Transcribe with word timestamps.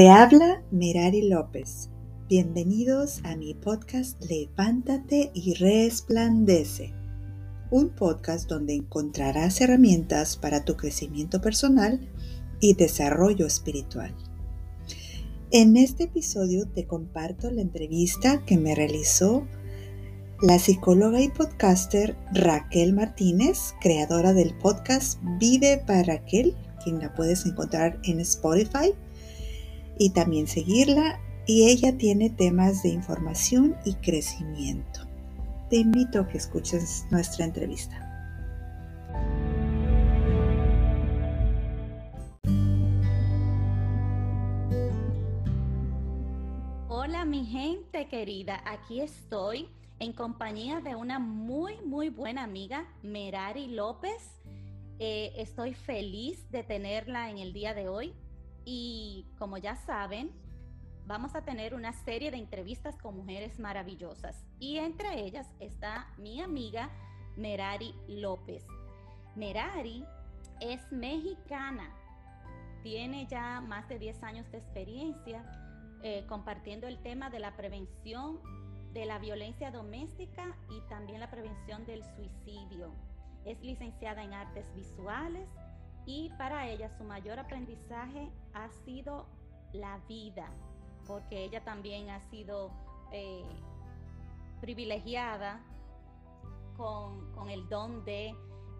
Te 0.00 0.08
habla 0.08 0.62
Merari 0.70 1.28
López. 1.28 1.90
Bienvenidos 2.26 3.20
a 3.22 3.36
mi 3.36 3.52
podcast 3.52 4.18
Levántate 4.24 5.30
y 5.34 5.52
resplandece. 5.52 6.94
Un 7.70 7.90
podcast 7.90 8.48
donde 8.48 8.76
encontrarás 8.76 9.60
herramientas 9.60 10.38
para 10.38 10.64
tu 10.64 10.78
crecimiento 10.78 11.42
personal 11.42 12.00
y 12.60 12.72
desarrollo 12.72 13.44
espiritual. 13.44 14.16
En 15.50 15.76
este 15.76 16.04
episodio 16.04 16.66
te 16.66 16.86
comparto 16.86 17.50
la 17.50 17.60
entrevista 17.60 18.42
que 18.46 18.56
me 18.56 18.74
realizó 18.74 19.46
la 20.40 20.58
psicóloga 20.58 21.20
y 21.20 21.28
podcaster 21.28 22.16
Raquel 22.32 22.94
Martínez, 22.94 23.74
creadora 23.82 24.32
del 24.32 24.56
podcast 24.56 25.20
Vive 25.38 25.84
para 25.86 26.04
Raquel, 26.04 26.56
quien 26.82 27.00
la 27.00 27.12
puedes 27.12 27.44
encontrar 27.44 28.00
en 28.04 28.20
Spotify 28.20 28.94
y 30.00 30.08
también 30.08 30.46
seguirla 30.46 31.20
y 31.46 31.68
ella 31.68 31.98
tiene 31.98 32.30
temas 32.30 32.82
de 32.82 32.88
información 32.88 33.76
y 33.84 33.92
crecimiento. 33.96 35.00
Te 35.68 35.76
invito 35.76 36.20
a 36.20 36.26
que 36.26 36.38
escuches 36.38 37.04
nuestra 37.10 37.44
entrevista. 37.44 38.06
Hola 46.88 47.26
mi 47.26 47.44
gente 47.44 48.08
querida, 48.08 48.62
aquí 48.64 49.02
estoy 49.02 49.68
en 49.98 50.14
compañía 50.14 50.80
de 50.80 50.96
una 50.96 51.18
muy, 51.18 51.74
muy 51.84 52.08
buena 52.08 52.44
amiga, 52.44 52.88
Merari 53.02 53.66
López. 53.66 54.40
Eh, 54.98 55.32
estoy 55.36 55.74
feliz 55.74 56.50
de 56.50 56.62
tenerla 56.62 57.28
en 57.30 57.36
el 57.36 57.52
día 57.52 57.74
de 57.74 57.90
hoy 57.90 58.14
y 58.64 59.26
como 59.38 59.58
ya 59.58 59.76
saben, 59.76 60.32
vamos 61.06 61.34
a 61.34 61.42
tener 61.42 61.74
una 61.74 61.92
serie 61.92 62.30
de 62.30 62.36
entrevistas 62.36 62.96
con 62.96 63.16
mujeres 63.16 63.58
maravillosas 63.58 64.44
y 64.58 64.78
entre 64.78 65.24
ellas 65.24 65.50
está 65.58 66.08
mi 66.18 66.40
amiga 66.40 66.90
Merari 67.36 67.94
López. 68.06 68.66
Merari 69.34 70.04
es 70.60 70.80
mexicana, 70.92 71.90
tiene 72.82 73.26
ya 73.26 73.60
más 73.60 73.88
de 73.88 73.98
10 73.98 74.22
años 74.22 74.50
de 74.50 74.58
experiencia 74.58 75.44
eh, 76.02 76.24
compartiendo 76.28 76.86
el 76.86 76.98
tema 77.02 77.28
de 77.28 77.40
la 77.40 77.56
prevención 77.56 78.40
de 78.92 79.04
la 79.04 79.18
violencia 79.18 79.70
doméstica 79.70 80.56
y 80.68 80.80
también 80.88 81.20
la 81.20 81.30
prevención 81.30 81.84
del 81.86 82.02
suicidio. 82.16 82.92
Es 83.44 83.60
licenciada 83.62 84.22
en 84.24 84.32
artes 84.32 84.64
visuales 84.74 85.48
y 86.06 86.30
para 86.38 86.68
ella 86.68 86.88
su 86.96 87.04
mayor 87.04 87.38
aprendizaje 87.38 88.30
ha 88.54 88.68
sido 88.84 89.26
la 89.72 89.98
vida, 90.08 90.50
porque 91.06 91.44
ella 91.44 91.62
también 91.64 92.10
ha 92.10 92.20
sido 92.20 92.70
eh, 93.12 93.44
privilegiada 94.60 95.60
con, 96.76 97.50
el 97.50 97.68
don 97.68 98.04
de 98.04 98.34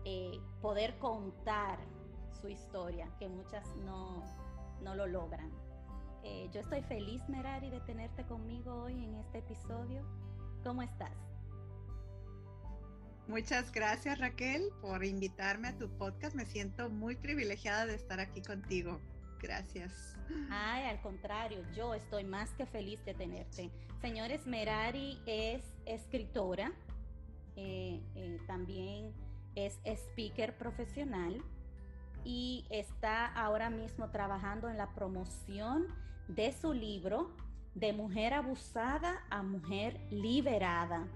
eh, 0.05 0.41
poder 0.63 0.99
contar 0.99 1.79
su 2.41 2.49
historia, 2.49 3.09
que 3.19 3.29
muchas 3.29 3.67
no, 3.85 4.23
lo 4.83 5.07
logran. 5.07 5.51
Eh, 6.23 6.49
yo 6.53 6.61
estoy 6.61 6.83
feliz, 6.83 7.23
Merari, 7.29 7.71
de 7.71 7.81
tenerte 7.81 8.25
conmigo 8.25 8.83
hoy 8.83 9.05
en 9.05 9.15
este 9.17 9.39
episodio. 9.39 10.03
¿Cómo 10.63 10.83
estás? 10.83 11.13
Muchas 13.27 13.71
gracias 13.71 14.19
Raquel 14.19 14.71
por 14.81 15.05
invitarme 15.05 15.69
a 15.69 15.79
tu 15.79 15.89
podcast. 15.89 16.35
Me 16.35 16.47
siento 16.47 16.91
muy 16.91 17.17
privilegiada 17.17 17.87
de 17.87 17.95
estar 17.95 18.21
aquí 18.21 18.43
contigo. 18.43 19.01
Gracias. 19.41 20.17
Ay, 20.51 20.85
al 20.85 21.01
contrario, 21.01 21.65
yo 21.75 21.95
estoy 21.95 22.25
más 22.25 22.51
que 22.55 22.67
feliz 22.67 23.05
de 23.05 23.15
tenerte. 23.15 23.71
Señores, 24.01 24.47
Merari 24.47 25.21
es 25.27 25.63
escritora, 25.87 26.73
eh, 27.57 28.01
eh, 28.15 28.39
también 28.47 29.13
es 29.55 29.81
speaker 29.85 30.57
profesional 30.57 31.43
y 32.25 32.65
está 32.71 33.27
ahora 33.27 33.71
mismo 33.71 34.11
trabajando 34.11 34.69
en 34.69 34.77
la 34.77 34.95
promoción 34.95 35.87
de 36.29 36.53
su 36.53 36.73
libro 36.73 37.35
De 37.75 37.93
mujer 37.93 38.35
abusada 38.35 39.25
a 39.31 39.43
mujer 39.43 40.01
liberada 40.11 41.07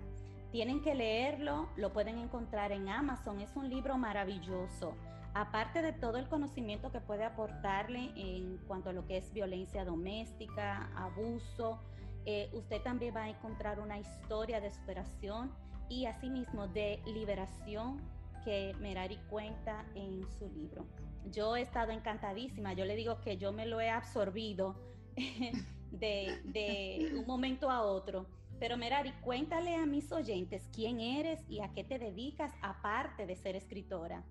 tienen 0.55 0.83
que 0.83 0.95
leerlo, 0.95 1.69
lo 1.77 1.93
pueden 1.93 2.17
encontrar 2.17 2.71
en 2.71 2.89
Amazon, 2.89 3.41
es 3.41 3.51
un 3.57 3.69
libro 3.69 3.99
maravilloso. 3.99 4.95
Aparte 5.35 5.83
de 5.83 5.93
todo 5.93 6.19
el 6.19 6.29
conocimiento 6.29 6.93
que 6.93 7.01
puede 7.01 7.25
aportarle 7.25 8.13
en 8.17 8.59
cuanto 8.69 8.91
a 8.91 8.93
lo 8.93 9.05
que 9.05 9.17
es 9.17 9.33
violencia 9.33 9.85
doméstica, 9.85 10.91
abuso, 10.95 11.81
eh, 12.25 12.49
usted 12.53 12.81
también 12.83 13.15
va 13.17 13.25
a 13.25 13.29
encontrar 13.29 13.81
una 13.81 13.99
historia 13.99 14.61
de 14.61 14.71
superación 14.71 15.53
y 15.89 16.07
asimismo 16.07 16.69
de 16.69 17.03
liberación 17.05 18.01
que 18.45 18.75
Merari 18.79 19.19
cuenta 19.29 19.85
en 19.95 20.25
su 20.39 20.49
libro. 20.51 20.87
Yo 21.33 21.57
he 21.57 21.63
estado 21.63 21.91
encantadísima, 21.91 22.73
yo 22.75 22.85
le 22.85 22.95
digo 22.95 23.21
que 23.21 23.37
yo 23.37 23.53
me 23.53 23.67
lo 23.67 23.81
he 23.81 23.91
absorbido 23.91 24.77
de, 25.91 26.41
de 26.45 27.13
un 27.19 27.27
momento 27.27 27.71
a 27.71 27.83
otro 27.83 28.27
pero 28.59 28.77
Merari, 28.77 29.13
cuéntale 29.21 29.75
a 29.75 29.87
mis 29.87 30.11
oyentes 30.13 30.69
quién 30.73 31.01
eres 31.01 31.41
y 31.49 31.61
a 31.61 31.73
qué 31.73 31.85
te 31.85 31.99
dedicas 31.99 32.53
aparte 32.63 33.27
de 33.27 33.37
ser 33.37 33.57
escritora. 33.57 34.25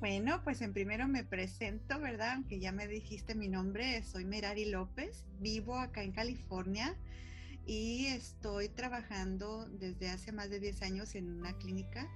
Bueno, 0.00 0.40
pues 0.44 0.62
en 0.62 0.72
primero 0.72 1.08
me 1.08 1.24
presento, 1.24 1.98
¿verdad? 1.98 2.34
Aunque 2.36 2.60
ya 2.60 2.70
me 2.70 2.86
dijiste 2.86 3.34
mi 3.34 3.48
nombre, 3.48 4.00
soy 4.04 4.24
Merari 4.24 4.64
López, 4.64 5.24
vivo 5.40 5.76
acá 5.76 6.04
en 6.04 6.12
California 6.12 6.96
y 7.66 8.06
estoy 8.06 8.68
trabajando 8.68 9.68
desde 9.68 10.08
hace 10.10 10.30
más 10.30 10.50
de 10.50 10.60
10 10.60 10.82
años 10.82 11.16
en 11.16 11.28
una 11.28 11.52
clínica. 11.58 12.08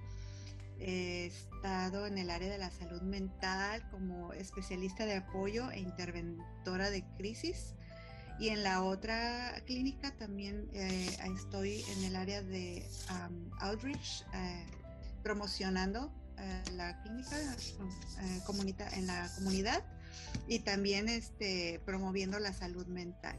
He 0.79 1.25
estado 1.25 2.07
en 2.07 2.17
el 2.17 2.29
área 2.29 2.49
de 2.49 2.57
la 2.57 2.71
salud 2.71 3.01
mental 3.01 3.85
como 3.91 4.31
especialista 4.31 5.05
de 5.05 5.17
apoyo 5.17 5.69
e 5.69 5.81
interventora 5.81 6.89
de 6.89 7.03
crisis 7.17 7.75
y 8.39 8.47
en 8.47 8.63
la 8.63 8.81
otra 8.81 9.61
clínica 9.65 10.15
también 10.15 10.69
eh, 10.71 11.17
estoy 11.35 11.83
en 11.97 12.05
el 12.05 12.15
área 12.15 12.41
de 12.43 12.87
outreach, 13.59 14.23
eh, 14.33 14.65
promocionando 15.21 16.13
eh, 16.37 16.63
la 16.73 17.01
clínica 17.01 17.37
en 18.93 19.07
la 19.07 19.29
comunidad 19.35 19.83
y 20.47 20.59
también 20.59 21.09
este, 21.09 21.81
promoviendo 21.85 22.39
la 22.39 22.53
salud 22.53 22.85
mental. 22.87 23.37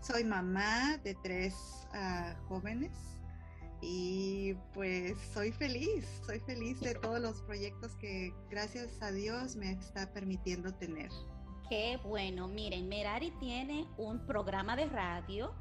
Soy 0.00 0.24
mamá 0.24 0.98
de 0.98 1.14
tres 1.22 1.54
ah, 1.92 2.34
jóvenes 2.48 2.92
y 3.80 4.54
pues 4.72 5.16
soy 5.34 5.52
feliz, 5.52 6.04
soy 6.24 6.40
feliz 6.40 6.80
de 6.80 6.94
todos 6.94 7.20
los 7.20 7.42
proyectos 7.42 7.94
que 7.96 8.32
gracias 8.50 9.00
a 9.02 9.12
Dios 9.12 9.56
me 9.56 9.72
está 9.72 10.12
permitiendo 10.12 10.72
tener. 10.74 11.10
Qué 11.68 11.98
bueno. 12.04 12.46
Miren, 12.46 12.88
Merari 12.88 13.32
tiene 13.40 13.86
un 13.96 14.24
programa 14.24 14.76
de 14.76 14.86
radio 14.86 15.52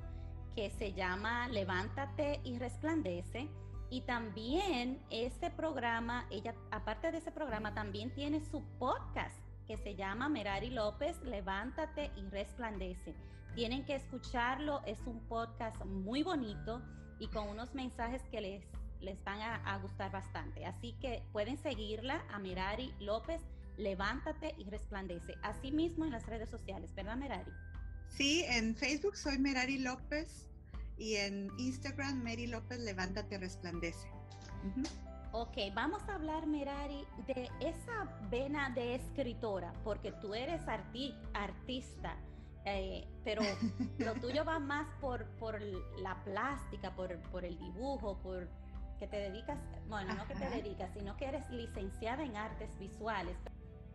que 0.55 0.69
se 0.69 0.93
llama 0.93 1.47
Levántate 1.49 2.39
y 2.43 2.57
Resplandece. 2.59 3.49
Y 3.89 4.01
también 4.01 4.99
este 5.09 5.51
programa, 5.51 6.25
ella, 6.31 6.55
aparte 6.71 7.11
de 7.11 7.19
ese 7.19 7.31
programa, 7.31 7.73
también 7.73 8.13
tiene 8.13 8.41
su 8.41 8.63
podcast 8.79 9.37
que 9.67 9.77
se 9.77 9.95
llama 9.95 10.29
Merari 10.29 10.69
López, 10.69 11.19
Levántate 11.23 12.11
y 12.15 12.21
Resplandece. 12.29 13.15
Tienen 13.55 13.85
que 13.85 13.95
escucharlo, 13.95 14.81
es 14.85 14.99
un 15.05 15.19
podcast 15.27 15.83
muy 15.85 16.23
bonito 16.23 16.81
y 17.19 17.27
con 17.27 17.47
unos 17.47 17.73
mensajes 17.73 18.21
que 18.31 18.41
les, 18.41 18.63
les 19.01 19.23
van 19.23 19.39
a, 19.41 19.55
a 19.55 19.77
gustar 19.77 20.11
bastante. 20.11 20.65
Así 20.65 20.93
que 20.99 21.23
pueden 21.31 21.57
seguirla 21.57 22.25
a 22.29 22.39
Merari 22.39 22.93
López 22.99 23.41
Levántate 23.77 24.55
y 24.57 24.69
resplandece. 24.69 25.35
Asimismo 25.41 26.05
en 26.05 26.11
las 26.11 26.25
redes 26.25 26.49
sociales, 26.49 26.93
¿verdad, 26.95 27.17
Merari? 27.17 27.51
Sí, 28.09 28.43
en 28.47 28.75
Facebook 28.75 29.17
soy 29.17 29.37
Merari 29.37 29.79
López 29.79 30.47
y 30.97 31.15
en 31.15 31.49
Instagram 31.57 32.23
Mary 32.23 32.47
López 32.47 32.79
Levántate 32.79 33.37
Resplandece. 33.37 34.07
Ok, 35.31 35.57
vamos 35.73 36.01
a 36.07 36.15
hablar, 36.15 36.47
Merari, 36.47 37.05
de 37.27 37.49
esa 37.59 38.05
vena 38.29 38.69
de 38.69 38.95
escritora, 38.95 39.73
porque 39.83 40.13
tú 40.13 40.33
eres 40.33 40.61
artista, 41.33 42.15
eh, 42.63 43.05
pero 43.23 43.41
lo 43.99 44.13
tuyo 44.15 44.45
va 44.45 44.59
más 44.59 44.87
por, 45.01 45.25
por 45.37 45.61
la 45.99 46.23
plástica, 46.23 46.95
por, 46.95 47.19
por 47.31 47.43
el 47.43 47.57
dibujo, 47.57 48.17
por 48.19 48.47
que 48.97 49.07
te 49.07 49.17
dedicas, 49.17 49.57
bueno, 49.89 50.13
no 50.15 50.25
que 50.25 50.35
te 50.35 50.49
dedicas, 50.49 50.89
sino 50.93 51.17
que 51.17 51.25
eres 51.25 51.49
licenciada 51.49 52.23
en 52.23 52.37
artes 52.37 52.69
visuales. 52.79 53.35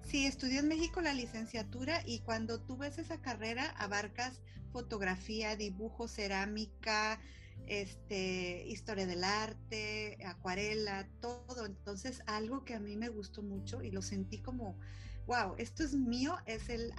Sí, 0.02 0.26
estudié 0.26 0.58
en 0.58 0.68
México 0.68 1.00
la 1.00 1.14
licenciatura 1.14 2.02
y 2.04 2.20
cuando 2.20 2.60
tú 2.60 2.76
ves 2.76 2.98
esa 2.98 3.20
carrera 3.20 3.70
abarcas 3.76 4.40
fotografía, 4.72 5.56
dibujo, 5.56 6.08
cerámica, 6.08 7.20
este, 7.66 8.66
historia 8.66 9.06
del 9.06 9.24
arte, 9.24 10.18
acuarela, 10.24 11.08
todo. 11.20 11.66
Entonces, 11.66 12.22
algo 12.26 12.64
que 12.64 12.74
a 12.74 12.80
mí 12.80 12.96
me 12.96 13.08
gustó 13.08 13.42
mucho 13.42 13.82
y 13.82 13.90
lo 13.90 14.02
sentí 14.02 14.38
como, 14.38 14.78
wow, 15.26 15.54
esto 15.58 15.84
es 15.84 15.94
mío, 15.94 16.36
es 16.46 16.68
el 16.68 16.92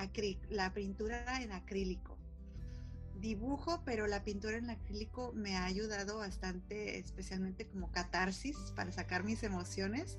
la 0.50 0.74
pintura 0.74 1.42
en 1.42 1.52
acrílico. 1.52 2.18
Dibujo, 3.16 3.84
pero 3.86 4.08
la 4.08 4.24
pintura 4.24 4.58
en 4.58 4.70
acrílico 4.70 5.32
me 5.34 5.56
ha 5.56 5.66
ayudado 5.66 6.18
bastante, 6.18 6.98
especialmente 6.98 7.68
como 7.68 7.92
catarsis 7.92 8.58
para 8.76 8.92
sacar 8.92 9.24
mis 9.24 9.44
emociones. 9.44 10.18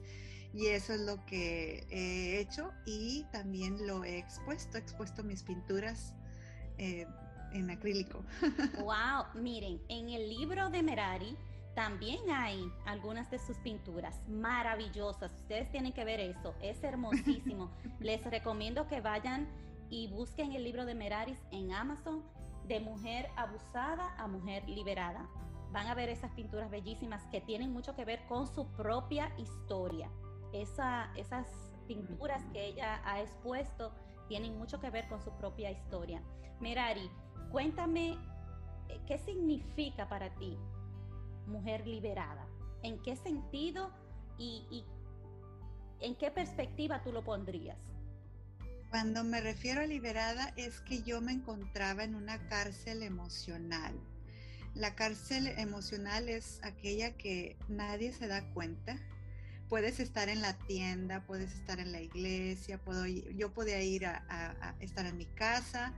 Y 0.54 0.66
eso 0.66 0.93
es 0.93 1.00
lo 1.00 1.25
que 1.25 1.87
he 1.90 2.38
hecho 2.38 2.72
y 2.84 3.25
también 3.32 3.87
lo 3.87 4.04
he 4.04 4.19
expuesto, 4.19 4.76
he 4.76 4.81
expuesto 4.81 5.22
mis 5.22 5.43
pinturas 5.43 6.14
eh, 6.78 7.06
en 7.52 7.70
acrílico. 7.70 8.25
Wow, 8.78 9.40
miren, 9.40 9.81
en 9.88 10.10
el 10.10 10.28
libro 10.28 10.69
de 10.70 10.82
Merari 10.82 11.37
también 11.75 12.31
hay 12.31 12.70
algunas 12.84 13.31
de 13.31 13.38
sus 13.38 13.56
pinturas 13.58 14.20
maravillosas. 14.28 15.32
Ustedes 15.32 15.70
tienen 15.70 15.93
que 15.93 16.04
ver 16.04 16.20
eso, 16.20 16.54
es 16.60 16.82
hermosísimo. 16.84 17.70
Les 18.00 18.22
recomiendo 18.25 18.87
que 18.88 19.00
vayan 19.00 19.49
y 19.88 20.08
busquen 20.08 20.52
el 20.52 20.64
libro 20.64 20.84
de 20.84 20.94
Meraris 20.94 21.38
en 21.50 21.72
Amazon, 21.72 22.22
de 22.66 22.81
mujer 22.81 23.28
abusada 23.37 24.14
a 24.19 24.26
mujer 24.26 24.69
liberada. 24.69 25.28
Van 25.72 25.87
a 25.87 25.94
ver 25.94 26.10
esas 26.10 26.31
pinturas 26.32 26.70
bellísimas 26.70 27.22
que 27.31 27.40
tienen 27.40 27.72
mucho 27.72 27.94
que 27.94 28.04
ver 28.04 28.20
con 28.28 28.46
su 28.46 28.66
propia 28.72 29.32
historia. 29.38 30.10
Esa, 30.52 31.12
esas 31.16 31.46
pinturas 31.87 32.43
que 32.52 32.66
ella 32.66 33.00
ha 33.04 33.20
expuesto 33.20 33.93
tienen 34.28 34.56
mucho 34.58 34.81
que 34.81 34.90
ver 34.90 35.08
con 35.08 35.20
su 35.22 35.31
propia 35.38 35.70
historia. 35.70 36.22
Merari, 36.60 37.10
Cuéntame, 37.52 38.12
eh, 38.88 38.99
¿qué 39.06 39.19
significa 39.19 40.08
para 40.08 40.34
ti 40.37 40.56
mujer 41.46 41.87
liberada? 41.87 42.49
¿En 42.82 43.00
qué 43.02 43.14
sentido 43.14 43.93
y, 44.38 44.87
en 46.00 46.16
qué 46.16 46.31
perspectiva 46.31 47.02
tú 47.02 47.12
lo 47.12 47.22
pondrías? 47.22 47.76
Cuando 48.88 49.22
me 49.22 49.43
refiero 49.43 49.82
a 49.82 49.87
liberada 49.87 50.54
es 50.56 50.81
que 50.81 51.02
yo 51.02 51.20
me 51.20 51.32
encontraba 51.32 52.04
en 52.04 52.14
una 52.14 52.49
cárcel 52.49 53.02
emocional. 53.02 54.00
La 54.75 54.94
cárcel 54.94 55.49
emocional 55.58 56.31
es 56.31 56.58
aquella 56.62 57.19
que 57.19 57.58
nadie 57.69 58.12
se 58.12 58.28
da 58.28 58.50
cuenta. 58.54 58.99
Puedes 59.72 60.00
estar 60.00 60.28
en 60.28 60.42
la 60.42 60.52
tienda, 60.58 61.24
puedes 61.26 61.54
estar 61.54 61.80
en 61.80 61.92
la 61.92 62.02
iglesia, 62.02 62.76
puedo, 62.76 63.06
yo 63.06 63.54
podía 63.54 63.80
ir 63.80 64.04
a 64.04 64.76
estar 64.80 65.06
en 65.06 65.16
mi 65.16 65.24
casa, 65.24 65.94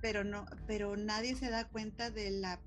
pero, 0.00 0.22
no, 0.22 0.46
pero 0.68 0.96
nadie 0.96 1.34
se 1.34 1.50
da 1.50 1.66
cuenta 1.66 2.12
de 2.12 2.30
la 2.30 2.60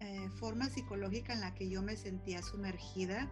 eh, 0.00 0.28
forma 0.40 0.68
psicológica 0.70 1.34
en 1.34 1.40
la 1.40 1.54
que 1.54 1.70
yo 1.70 1.82
me 1.82 1.96
sentía 1.96 2.42
sumergida 2.42 3.30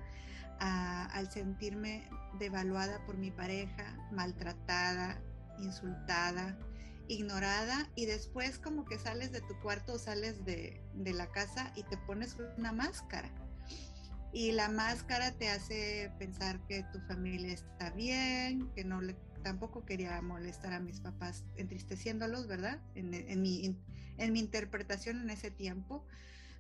al 0.61 1.29
sentirme 1.29 2.09
devaluada 2.39 3.05
por 3.05 3.17
mi 3.17 3.33
pareja, 3.33 3.97
maltratada, 4.13 5.21
insultada, 5.59 6.57
ignorada 7.09 7.91
y 7.97 8.07
después 8.07 8.61
como 8.61 8.85
que 8.85 8.97
sales 8.97 9.33
de 9.33 9.41
tu 9.41 9.59
cuarto 9.61 9.95
o 9.95 9.99
sales 9.99 10.45
de 10.45 10.85
la 10.95 11.33
casa 11.33 11.73
y 11.75 11.83
te 11.83 11.97
pones 11.97 12.37
una 12.59 12.71
máscara. 12.71 13.29
Y 14.33 14.53
la 14.53 14.69
máscara 14.69 15.33
te 15.33 15.49
hace 15.49 16.11
pensar 16.19 16.65
que 16.67 16.85
tu 16.93 17.01
familia 17.01 17.53
está 17.53 17.91
bien, 17.91 18.71
que 18.75 18.85
no 18.85 19.01
le 19.01 19.15
tampoco 19.43 19.85
quería 19.85 20.21
molestar 20.23 20.73
a 20.73 20.81
mis 20.81 21.01
papás 21.01 21.45
entristeciéndolos, 21.57 22.47
¿verdad? 22.47 22.81
En, 22.95 23.11
mi, 23.43 23.77
en 24.17 24.33
mi 24.33 24.41
interpretación 24.41 25.21
en 25.21 25.31
ese 25.31 25.51
tiempo, 25.51 26.07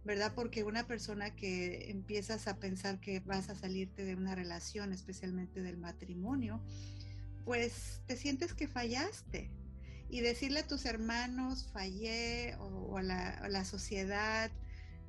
¿verdad? 0.05 0.33
Porque 0.35 0.65
una 0.65 0.87
persona 0.87 1.35
que 1.35 1.91
empiezas 1.91 2.49
a 2.49 2.59
pensar 2.59 3.01
que 3.01 3.21
vas 3.21 3.49
a 3.49 3.55
salirte 3.55 4.05
de 4.05 4.17
una 4.17 4.35
relación, 4.35 4.93
especialmente 4.93 5.63
del 5.63 5.77
matrimonio, 5.77 6.61
pues 7.45 8.03
te 8.07 8.17
sientes 8.17 8.55
que 8.55 8.69
fallaste. 8.69 9.51
Y 10.09 10.21
decirle 10.21 10.61
a 10.61 10.67
tus 10.67 10.85
hermanos, 10.85 11.71
fallé, 11.73 12.55
o, 12.59 12.99
a, 12.99 13.03
la, 13.03 13.31
a, 13.31 13.49
la, 13.49 13.65
sociedad, 13.65 14.51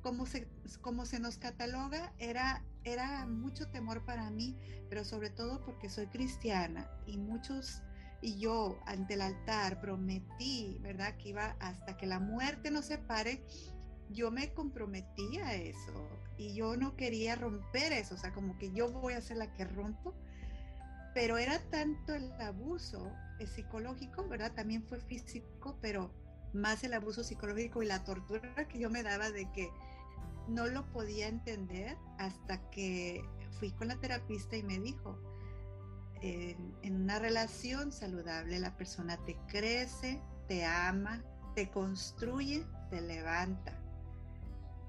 cómo 0.04 0.26
se, 0.26 0.46
cómo 0.82 1.06
se 1.06 1.18
nos 1.18 1.38
cataloga, 1.38 2.12
era 2.18 2.62
era 2.84 3.26
mucho 3.26 3.66
temor 3.68 4.04
para 4.04 4.30
mí, 4.30 4.54
pero 4.90 5.04
sobre 5.04 5.30
todo 5.30 5.64
porque 5.64 5.88
soy 5.88 6.06
cristiana 6.06 6.88
y 7.06 7.16
muchos 7.16 7.82
y 8.20 8.38
yo 8.38 8.78
ante 8.86 9.14
el 9.14 9.22
altar 9.22 9.80
prometí, 9.80 10.78
¿verdad? 10.82 11.16
Que 11.16 11.30
iba 11.30 11.56
hasta 11.60 11.96
que 11.96 12.06
la 12.06 12.20
muerte 12.20 12.70
nos 12.70 12.86
separe. 12.86 13.42
Yo 14.10 14.30
me 14.30 14.52
comprometí 14.52 15.38
a 15.38 15.54
eso 15.54 16.08
y 16.36 16.54
yo 16.54 16.76
no 16.76 16.94
quería 16.94 17.36
romper 17.36 17.92
eso, 17.92 18.14
o 18.14 18.18
sea, 18.18 18.32
como 18.32 18.58
que 18.58 18.70
yo 18.72 18.90
voy 18.92 19.14
a 19.14 19.20
ser 19.22 19.38
la 19.38 19.54
que 19.54 19.64
rompo, 19.64 20.14
pero 21.14 21.38
era 21.38 21.58
tanto 21.70 22.14
el 22.14 22.30
abuso 22.40 23.10
psicológico, 23.54 24.28
¿verdad? 24.28 24.52
También 24.52 24.82
fue 24.82 25.00
físico, 25.00 25.78
pero 25.80 26.12
más 26.52 26.84
el 26.84 26.92
abuso 26.92 27.24
psicológico 27.24 27.82
y 27.82 27.86
la 27.86 28.04
tortura 28.04 28.68
que 28.68 28.78
yo 28.78 28.90
me 28.90 29.02
daba 29.02 29.30
de 29.30 29.50
que 29.52 29.70
no 30.48 30.66
lo 30.66 30.90
podía 30.92 31.28
entender 31.28 31.96
hasta 32.18 32.70
que 32.70 33.24
fui 33.58 33.72
con 33.72 33.88
la 33.88 33.96
terapista 33.96 34.56
y 34.56 34.62
me 34.62 34.78
dijo, 34.78 35.18
en, 36.20 37.02
una 37.02 37.18
relación 37.18 37.92
saludable 37.92 38.58
la 38.58 38.76
persona 38.76 39.16
te 39.24 39.36
crece, 39.48 40.22
te 40.48 40.64
ama, 40.64 41.22
te 41.54 41.70
construye, 41.70 42.66
te 42.90 43.00
levanta. 43.00 43.80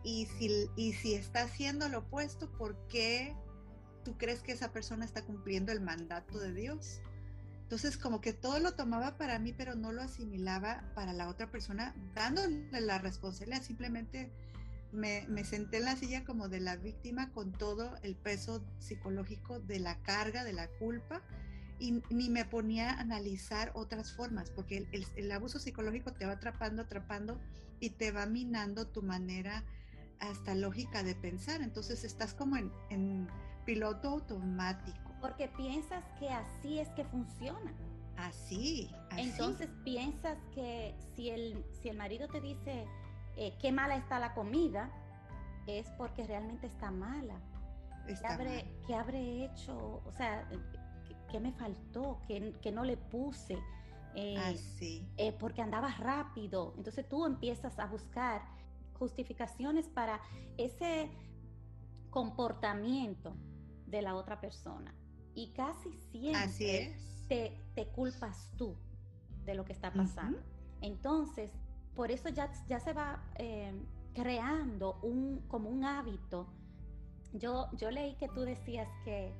Y 0.04 0.28
si, 0.28 0.69
y 0.75 0.94
si 0.94 1.16
está 1.16 1.44
haciendo 1.44 1.90
lo 1.90 2.00
opuesto, 2.00 2.52
¿por 2.52 2.88
qué 2.88 3.36
tú 4.04 4.18
crees 4.18 4.42
que 4.42 4.52
esa 4.52 4.72
persona 4.72 5.04
está 5.04 5.24
cumpliendo 5.24 5.72
el 5.72 5.81
mandato 5.81 6.40
de 6.40 6.54
Dios? 6.54 7.02
Entonces 7.63 7.98
como 7.98 8.22
que 8.22 8.31
todo 8.31 8.60
lo 8.60 8.75
tomaba 8.75 9.18
para 9.18 9.40
mí, 9.40 9.52
pero 9.52 9.75
no 9.75 9.92
lo 9.92 10.04
asimilaba 10.04 10.84
para 10.94 11.13
la 11.13 11.28
otra 11.28 11.50
persona, 11.50 11.96
dándole 12.13 12.69
la 12.80 13.00
responsabilidad, 13.00 13.63
simplemente 13.63 14.31
me, 14.95 15.44
senté 15.44 15.77
en 15.77 15.86
la 15.86 15.95
silla 15.95 16.24
como 16.24 16.50
de 16.50 16.59
la 16.59 16.75
víctima 16.75 17.31
con 17.31 17.51
todo 17.51 17.95
el 18.01 18.15
peso 18.15 18.63
psicológico 18.80 19.59
de 19.59 19.80
la 19.80 20.01
carga, 20.01 20.44
de 20.44 20.53
la 20.53 20.68
culpa, 20.80 21.21
y 21.77 22.01
ni 22.09 22.30
me 22.30 22.45
ponía 22.45 22.92
a 22.92 23.01
analizar 23.01 23.71
otras 23.75 24.13
formas, 24.13 24.50
porque 24.50 24.88
el, 25.15 25.31
abuso 25.31 25.59
psicológico 25.59 26.13
te 26.13 26.25
va 26.25 26.33
atrapando, 26.33 26.83
atrapando 26.83 27.39
y 27.80 27.92
te 27.92 28.12
va 28.12 28.25
minando 28.25 28.88
tu 28.88 29.01
manera 29.01 29.65
hasta 30.19 30.56
lógica 30.56 31.03
de 31.03 31.15
pensar. 31.15 31.62
Entonces 31.62 32.06
estás 32.06 32.33
como 32.33 32.56
en, 32.56 32.71
en 32.89 33.27
piloto 33.65 34.09
automático. 34.09 35.12
Porque 35.19 35.50
piensas 35.50 36.03
que 36.18 36.30
así 36.30 36.80
es 36.80 36.88
que 36.89 37.03
funciona. 37.03 37.74
Así, 38.18 38.90
así. 39.09 39.21
Entonces 39.21 39.69
piensas 39.83 40.37
que 40.54 40.95
si 41.16 41.30
el, 41.30 41.66
si 41.81 41.90
el 41.90 41.97
marido 41.97 42.28
te 42.30 42.40
dice, 42.40 42.85
eh, 43.37 43.57
qué 43.59 43.71
mala 43.71 43.95
está 43.95 44.19
la 44.19 44.33
comida, 44.33 44.89
es 45.68 45.89
porque 45.97 46.25
realmente 46.25 46.68
está 46.68 46.92
mala. 46.92 47.39
¿Qué, 48.06 48.27
habré, 48.27 48.68
¿Qué, 48.85 48.95
habré, 48.95 49.45
hecho? 49.45 50.01
O 50.06 50.11
sea, 50.11 50.47
¿qué, 51.31 51.39
me 51.39 51.51
faltó? 51.54 52.19
¿Qué, 52.27 52.71
no 52.71 52.83
le 52.83 52.97
puse? 52.97 53.57
Eh, 54.15 54.57
eh, 55.18 55.33
porque 55.33 55.61
andaba 55.61 55.89
rápido. 55.97 56.73
Entonces 56.77 57.07
tú 57.09 57.25
empiezas 57.25 57.77
a 57.80 57.87
buscar 57.87 58.44
justificaciones 58.97 59.89
para 59.89 60.21
ese 60.57 61.09
comportamiento 62.11 63.35
de 63.87 64.01
la 64.01 64.15
otra 64.15 64.39
persona. 64.39 64.94
Y 65.33 65.49
casi 65.49 65.92
siempre 66.11 66.95
Te, 67.27 67.59
te, 67.73 67.87
culpas 67.87 68.51
tú 68.56 68.77
de 69.45 69.56
lo 69.56 69.65
que 69.65 69.73
está 69.73 69.92
pasando. 69.92 70.39
Entonces, 70.81 71.51
por 71.95 72.11
eso 72.11 72.30
ya, 72.30 72.52
ya 72.68 72.80
se 72.80 72.94
va 72.94 73.23
eh, 73.35 73.73
creando 74.14 74.99
un, 75.02 75.44
como 75.47 75.69
un 75.69 75.85
hábito. 75.85 76.47
Yo, 77.33 77.69
yo 77.78 77.90
leí 77.90 78.16
que 78.16 78.28
tú 78.30 78.42
decías 78.42 78.87
que 79.04 79.33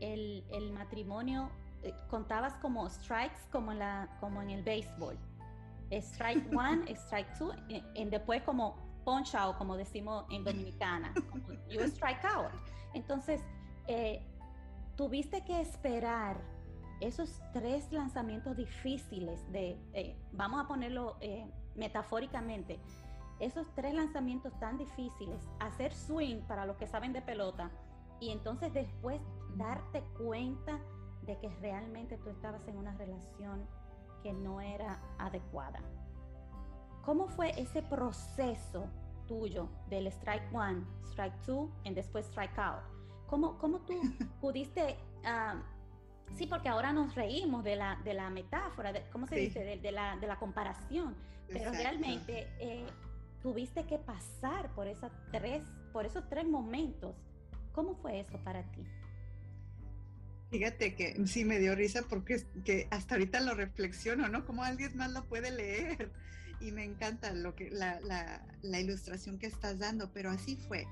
el, 0.00 0.44
el 0.50 0.72
matrimonio 0.72 1.50
eh, 1.82 1.94
contabas 2.08 2.54
como 2.54 2.88
strikes 2.88 3.38
como 3.50 3.72
en, 3.72 3.78
la, 3.78 4.16
como 4.20 4.42
en 4.42 4.50
el 4.50 4.62
béisbol. 4.62 5.16
Strike 5.90 6.52
one, 6.56 6.90
strike 6.94 7.32
two, 7.38 7.52
y, 7.68 8.04
después 8.06 8.42
como 8.42 8.76
punch 9.04 9.34
out, 9.34 9.56
como 9.56 9.76
decimos 9.76 10.24
en 10.30 10.42
Dominicana, 10.44 11.12
como 11.30 11.52
you 11.68 11.80
strike 11.82 12.24
out. 12.24 12.50
Entonces, 12.94 13.40
eh, 13.86 14.22
tuviste 14.96 15.44
que 15.44 15.60
esperar 15.60 16.40
esos 17.00 17.40
tres 17.52 17.92
lanzamientos 17.92 18.56
difíciles 18.56 19.40
de, 19.52 20.16
vamos 20.32 20.64
a 20.64 20.66
ponerlo 20.66 21.18
metafóricamente, 21.74 22.80
esos 23.40 23.66
tres 23.74 23.94
lanzamientos 23.94 24.52
tan 24.60 24.78
difíciles, 24.78 25.42
hacer 25.58 25.92
swing 25.92 26.40
para 26.42 26.66
los 26.66 26.76
que 26.76 26.86
saben 26.86 27.12
de 27.12 27.22
pelota 27.22 27.70
y 28.20 28.30
entonces 28.30 28.72
después 28.72 29.20
darte 29.56 30.02
cuenta 30.18 30.78
de 31.22 31.38
que 31.38 31.48
realmente 31.60 32.16
tú 32.18 32.30
estabas 32.30 32.66
en 32.68 32.76
una 32.76 32.94
relación 32.96 33.66
que 34.22 34.32
no 34.32 34.60
era 34.60 35.00
adecuada. 35.18 35.80
¿Cómo 37.04 37.28
fue 37.28 37.50
ese 37.60 37.82
proceso 37.82 38.88
tuyo 39.26 39.68
del 39.88 40.06
strike 40.08 40.54
one, 40.54 40.84
strike 41.04 41.34
two 41.42 41.70
y 41.84 41.94
después 41.94 42.26
strike 42.26 42.58
out. 42.58 42.82
¿Cómo, 43.26 43.58
cómo 43.58 43.80
tú 43.80 43.94
pudiste... 44.40 44.96
Ah, 45.24 45.62
sí, 46.36 46.46
porque 46.46 46.68
ahora 46.68 46.92
nos 46.92 47.14
reímos 47.14 47.64
de 47.64 47.76
la, 47.76 48.00
de 48.04 48.14
la 48.14 48.30
metáfora, 48.30 48.92
de, 48.92 49.02
¿cómo 49.12 49.26
se 49.26 49.36
dice? 49.36 49.78
De, 49.80 49.92
la, 49.92 50.16
de 50.16 50.26
la 50.26 50.38
comparación, 50.38 51.14
pero 51.48 51.70
realmente 51.72 52.48
eh, 52.58 52.86
tuviste 53.42 53.84
que 53.84 53.98
pasar 53.98 54.74
por, 54.74 54.86
esas 54.86 55.12
tres, 55.30 55.62
por 55.92 56.06
esos 56.06 56.28
tres 56.28 56.46
momentos. 56.46 57.14
¿Cómo 57.72 57.94
fue 57.96 58.20
eso 58.20 58.38
para 58.42 58.62
ti? 58.72 58.84
Fíjate 60.50 60.94
que 60.94 61.26
sí 61.26 61.44
me 61.44 61.58
dio 61.58 61.74
risa 61.74 62.02
porque 62.08 62.44
que 62.64 62.86
hasta 62.90 63.16
ahorita 63.16 63.40
lo 63.40 63.54
reflexiono, 63.54 64.28
¿no? 64.28 64.46
Como 64.46 64.62
alguien 64.62 64.96
más 64.96 65.10
lo 65.10 65.24
puede 65.26 65.50
leer. 65.50 66.12
Y 66.60 66.70
me 66.70 66.84
encanta 66.84 67.32
lo 67.32 67.54
que, 67.54 67.70
la, 67.70 68.00
la, 68.62 68.80
ilustración 68.80 69.38
que 69.38 69.46
estás 69.46 69.78
dando, 69.80 70.12
pero 70.12 70.30
así 70.30 70.56
fue. 70.56 70.86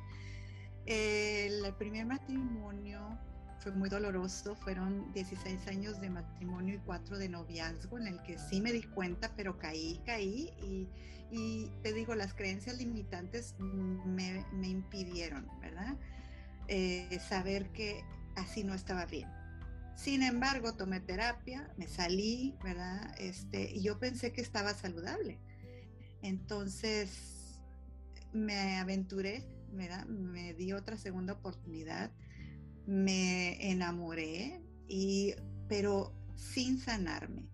El 0.84 1.72
primer 1.78 2.04
matrimonio 2.04 3.18
fue 3.62 3.72
muy 3.72 3.88
doloroso, 3.88 4.56
fueron 4.56 5.12
16 5.12 5.68
años 5.68 6.00
de 6.00 6.10
matrimonio 6.10 6.74
y 6.74 6.78
4 6.78 7.18
de 7.18 7.28
noviazgo 7.28 7.98
en 7.98 8.08
el 8.08 8.22
que 8.22 8.38
sí 8.38 8.60
me 8.60 8.72
di 8.72 8.82
cuenta, 8.82 9.32
pero 9.36 9.58
caí, 9.58 10.00
caí 10.04 10.50
y, 10.60 10.88
y 11.30 11.70
te 11.82 11.92
digo, 11.92 12.14
las 12.14 12.34
creencias 12.34 12.76
limitantes 12.76 13.54
me, 13.58 14.44
me 14.52 14.68
impidieron, 14.68 15.48
¿verdad? 15.60 15.96
Eh, 16.68 17.18
saber 17.28 17.70
que 17.70 18.04
así 18.36 18.64
no 18.64 18.74
estaba 18.74 19.06
bien. 19.06 19.28
Sin 19.94 20.22
embargo, 20.22 20.74
tomé 20.74 21.00
terapia, 21.00 21.70
me 21.76 21.86
salí, 21.86 22.56
¿verdad? 22.64 23.14
Este, 23.18 23.70
y 23.70 23.82
yo 23.82 23.98
pensé 23.98 24.32
que 24.32 24.40
estaba 24.40 24.74
saludable. 24.74 25.38
Entonces 26.22 27.60
me 28.32 28.78
aventuré, 28.78 29.44
¿verdad? 29.72 30.06
Me 30.06 30.54
di 30.54 30.72
otra 30.72 30.96
segunda 30.96 31.34
oportunidad, 31.34 32.10
me 32.86 33.70
enamoré, 33.70 34.60
y, 34.88 35.34
pero 35.68 36.12
sin 36.36 36.78
sanarme, 36.78 37.48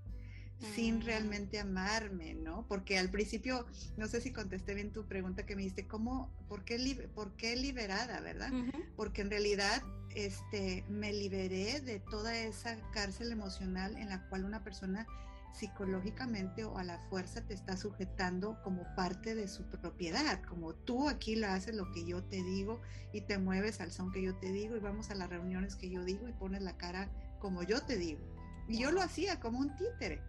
sin 0.74 0.98
mm. 0.98 1.02
realmente 1.02 1.58
amarme, 1.60 2.34
¿no? 2.34 2.66
Porque 2.66 2.98
al 2.98 3.10
principio, 3.10 3.66
no 3.96 4.08
sé 4.08 4.20
si 4.20 4.32
contesté 4.32 4.74
bien 4.74 4.92
tu 4.92 5.06
pregunta 5.06 5.46
que 5.46 5.54
me 5.54 5.62
diste, 5.62 5.86
¿cómo, 5.86 6.32
por 6.48 6.64
qué, 6.64 7.08
por 7.14 7.36
qué 7.36 7.56
liberada, 7.56 8.20
verdad? 8.20 8.50
Porque 8.96 9.22
en 9.22 9.30
realidad 9.30 9.82
este, 10.14 10.84
me 10.88 11.12
liberé 11.12 11.80
de 11.80 12.00
toda 12.00 12.36
esa 12.36 12.76
cárcel 12.90 13.30
emocional 13.30 13.96
en 13.96 14.08
la 14.08 14.28
cual 14.28 14.44
una 14.44 14.64
persona 14.64 15.06
psicológicamente 15.52 16.64
o 16.64 16.78
a 16.78 16.84
la 16.84 16.98
fuerza 17.08 17.44
te 17.46 17.54
está 17.54 17.76
sujetando 17.76 18.60
como 18.62 18.84
parte 18.94 19.34
de 19.34 19.48
su 19.48 19.64
propiedad, 19.64 20.42
como 20.44 20.74
tú 20.74 21.08
aquí 21.08 21.36
lo 21.36 21.48
haces 21.48 21.74
lo 21.74 21.90
que 21.92 22.04
yo 22.04 22.22
te 22.24 22.42
digo 22.42 22.80
y 23.12 23.22
te 23.22 23.38
mueves 23.38 23.80
al 23.80 23.90
son 23.90 24.12
que 24.12 24.22
yo 24.22 24.36
te 24.36 24.52
digo 24.52 24.76
y 24.76 24.80
vamos 24.80 25.10
a 25.10 25.14
las 25.14 25.28
reuniones 25.28 25.76
que 25.76 25.90
yo 25.90 26.04
digo 26.04 26.28
y 26.28 26.32
pones 26.32 26.62
la 26.62 26.76
cara 26.76 27.10
como 27.40 27.62
yo 27.62 27.80
te 27.82 27.96
digo. 27.96 28.20
Y 28.68 28.78
yo 28.78 28.92
lo 28.92 29.00
hacía 29.00 29.40
como 29.40 29.58
un 29.58 29.74
títere, 29.76 30.20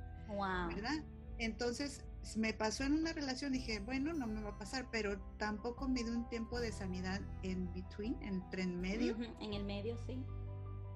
¿verdad? 0.69 1.03
Entonces 1.37 2.03
me 2.35 2.53
pasó 2.53 2.83
en 2.83 2.93
una 2.93 3.13
relación, 3.13 3.51
dije, 3.51 3.79
bueno, 3.79 4.13
no 4.13 4.27
me 4.27 4.41
va 4.41 4.51
a 4.51 4.57
pasar, 4.57 4.87
pero 4.91 5.19
tampoco 5.37 5.87
me 5.87 6.03
dio 6.03 6.13
un 6.13 6.27
tiempo 6.29 6.59
de 6.59 6.71
sanidad 6.71 7.21
en 7.43 7.71
between, 7.73 8.21
entre 8.21 8.63
en 8.63 8.79
medio. 8.79 9.17
en 9.39 9.53
el 9.53 9.63
medio, 9.63 9.97
sí. 10.05 10.23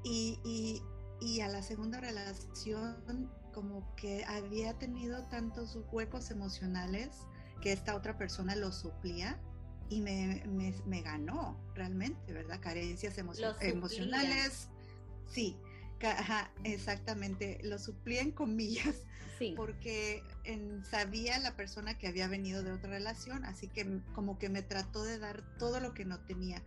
Y, 0.03 0.39
y, 0.43 0.81
y, 1.21 1.41
a 1.41 1.47
la 1.47 1.61
segunda 1.61 1.99
relación, 2.01 3.31
como 3.53 3.95
que 3.95 4.25
había 4.25 4.77
tenido 4.77 5.23
tantos 5.27 5.77
huecos 5.91 6.31
emocionales 6.31 7.09
que 7.61 7.71
esta 7.71 7.95
otra 7.95 8.17
persona 8.17 8.55
lo 8.55 8.71
suplía 8.71 9.39
y 9.89 10.01
me, 10.01 10.43
me, 10.47 10.73
me 10.85 11.01
ganó 11.01 11.57
realmente, 11.75 12.33
¿verdad? 12.33 12.59
Carencias 12.59 13.17
emocionales. 13.17 14.67
Sí, 15.27 15.57
exactamente, 16.63 17.59
lo 17.63 17.79
suplía 17.79 18.21
en 18.21 18.31
comillas, 18.31 18.95
sí. 19.39 19.53
porque 19.55 20.23
sabía 20.89 21.39
la 21.39 21.55
persona 21.55 21.97
que 21.97 22.07
había 22.07 22.27
venido 22.27 22.63
de 22.63 22.71
otra 22.71 22.89
relación, 22.89 23.45
así 23.45 23.67
que 23.67 24.01
como 24.13 24.37
que 24.37 24.49
me 24.49 24.61
trató 24.61 25.03
de 25.03 25.19
dar 25.19 25.43
todo 25.57 25.79
lo 25.79 25.93
que 25.93 26.05
no 26.05 26.19
tenía, 26.19 26.61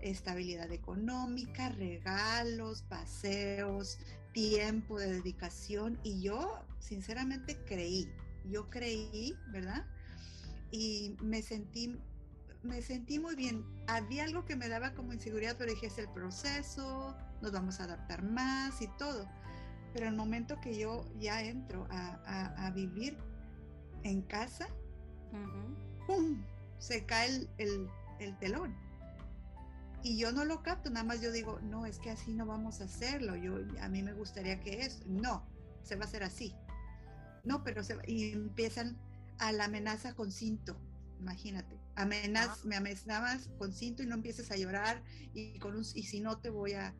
estabilidad 0.00 0.72
económica, 0.72 1.68
regalos, 1.68 2.82
paseos, 2.82 3.98
tiempo 4.32 4.98
de 4.98 5.12
dedicación, 5.12 5.98
y 6.02 6.22
yo 6.22 6.64
sinceramente 6.78 7.58
creí, 7.66 8.08
yo 8.44 8.70
creí, 8.70 9.34
¿verdad? 9.52 9.86
Y 10.70 11.16
me 11.20 11.42
sentí 11.42 11.98
me 12.62 12.82
sentí 12.82 13.18
muy 13.18 13.34
bien. 13.34 13.64
Había 13.86 14.24
algo 14.24 14.44
que 14.44 14.56
me 14.56 14.68
daba 14.68 14.92
como 14.94 15.12
inseguridad, 15.12 15.56
pero 15.58 15.70
dije, 15.70 15.86
es 15.86 15.98
el 15.98 16.08
proceso, 16.08 17.16
nos 17.40 17.52
vamos 17.52 17.80
a 17.80 17.84
adaptar 17.84 18.22
más 18.22 18.80
y 18.82 18.88
todo. 18.98 19.28
Pero 19.92 20.08
el 20.08 20.14
momento 20.14 20.60
que 20.60 20.78
yo 20.78 21.04
ya 21.18 21.42
entro 21.42 21.86
a, 21.90 22.70
vivir 22.74 23.16
en 24.04 24.22
casa, 24.22 24.68
¡pum! 26.06 26.42
Se 26.78 27.04
cae 27.04 27.48
el, 27.58 27.88
telón. 28.38 28.76
Y 30.02 30.16
yo 30.18 30.32
no 30.32 30.44
lo 30.44 30.62
capto, 30.62 30.90
nada 30.90 31.04
más 31.04 31.20
yo 31.20 31.30
digo, 31.30 31.60
no, 31.60 31.86
es 31.86 31.98
que 31.98 32.10
así 32.10 32.32
no 32.32 32.46
vamos 32.46 32.80
a 32.80 32.84
hacerlo. 32.84 33.36
Yo, 33.36 33.58
a 33.80 33.88
mí 33.88 34.02
me 34.02 34.12
gustaría 34.12 34.60
que 34.60 34.82
es, 34.82 35.06
no, 35.06 35.46
se 35.82 35.96
va 35.96 36.04
a 36.04 36.08
hacer 36.08 36.22
así. 36.22 36.54
No, 37.44 37.62
pero 37.64 37.82
se 37.82 37.96
y 38.06 38.32
empiezan 38.32 38.98
a 39.38 39.52
la 39.52 39.64
amenaza 39.64 40.14
con 40.14 40.32
cinto, 40.32 40.76
imagínate. 41.18 41.78
Amenaz, 41.96 42.64
me 42.64 42.76
amenazabas 42.76 43.48
con 43.58 43.72
cinto 43.72 44.02
y 44.02 44.06
no 44.06 44.14
empieces 44.14 44.50
a 44.50 44.56
llorar 44.56 45.02
y 45.34 45.58
con 45.58 45.76
un, 45.76 45.84
y 45.94 46.04
si 46.04 46.20
no 46.20 46.38
te 46.38 46.48
voy 46.48 46.72
a, 46.72 46.94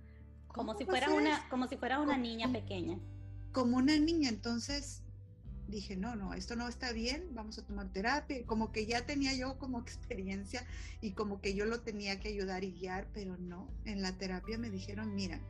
como 0.49 0.77
si 0.77 0.85
fuera 0.85 1.11
una, 1.11 1.49
como 1.49 1.69
si 1.69 1.77
fuera 1.77 2.01
una 2.01 2.17
niña 2.17 2.51
pequeña. 2.53 2.99
Como 3.53 3.77
una 3.77 3.99
niña, 3.99 4.29
entonces 4.29 5.03
dije, 5.71 5.97
no, 5.97 6.17
no, 6.17 6.35
esto 6.35 6.57
no 6.57 6.69
está 6.69 6.93
bien, 6.93 7.29
vamos 7.33 7.59
a 7.59 7.65
tomar 7.65 7.89
terapia. 7.93 8.45
Como 8.47 8.73
que 8.73 8.87
ya 8.87 9.07
tenía 9.07 9.35
yo 9.35 9.59
como 9.59 9.79
experiencia 9.81 10.65
y 11.01 11.13
como 11.13 11.41
que 11.41 11.55
yo 11.55 11.65
lo 11.65 11.81
tenía 11.81 12.21
que 12.21 12.29
ayudar 12.29 12.65
y 12.65 12.73
guiar, 12.73 13.09
pero 13.13 13.37
no, 13.37 13.69
en 13.85 14.03
la 14.03 14.13
terapia 14.13 14.59
me 14.59 14.71
dijeron, 14.71 15.15
mira, 15.15 15.41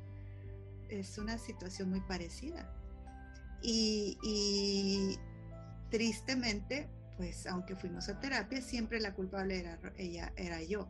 es 0.88 1.18
una 1.18 1.38
situación 1.38 1.90
muy 1.90 2.00
parecida. 2.00 2.72
Y, 3.62 5.18
tristemente, 5.90 6.88
pues 7.16 7.46
aunque 7.46 7.76
fuimos 7.76 8.08
a 8.08 8.20
terapia, 8.20 8.62
siempre 8.62 9.00
la 9.00 9.14
culpable 9.14 9.58
era 9.58 9.78
ella, 9.96 10.32
era 10.36 10.62
yo. 10.62 10.88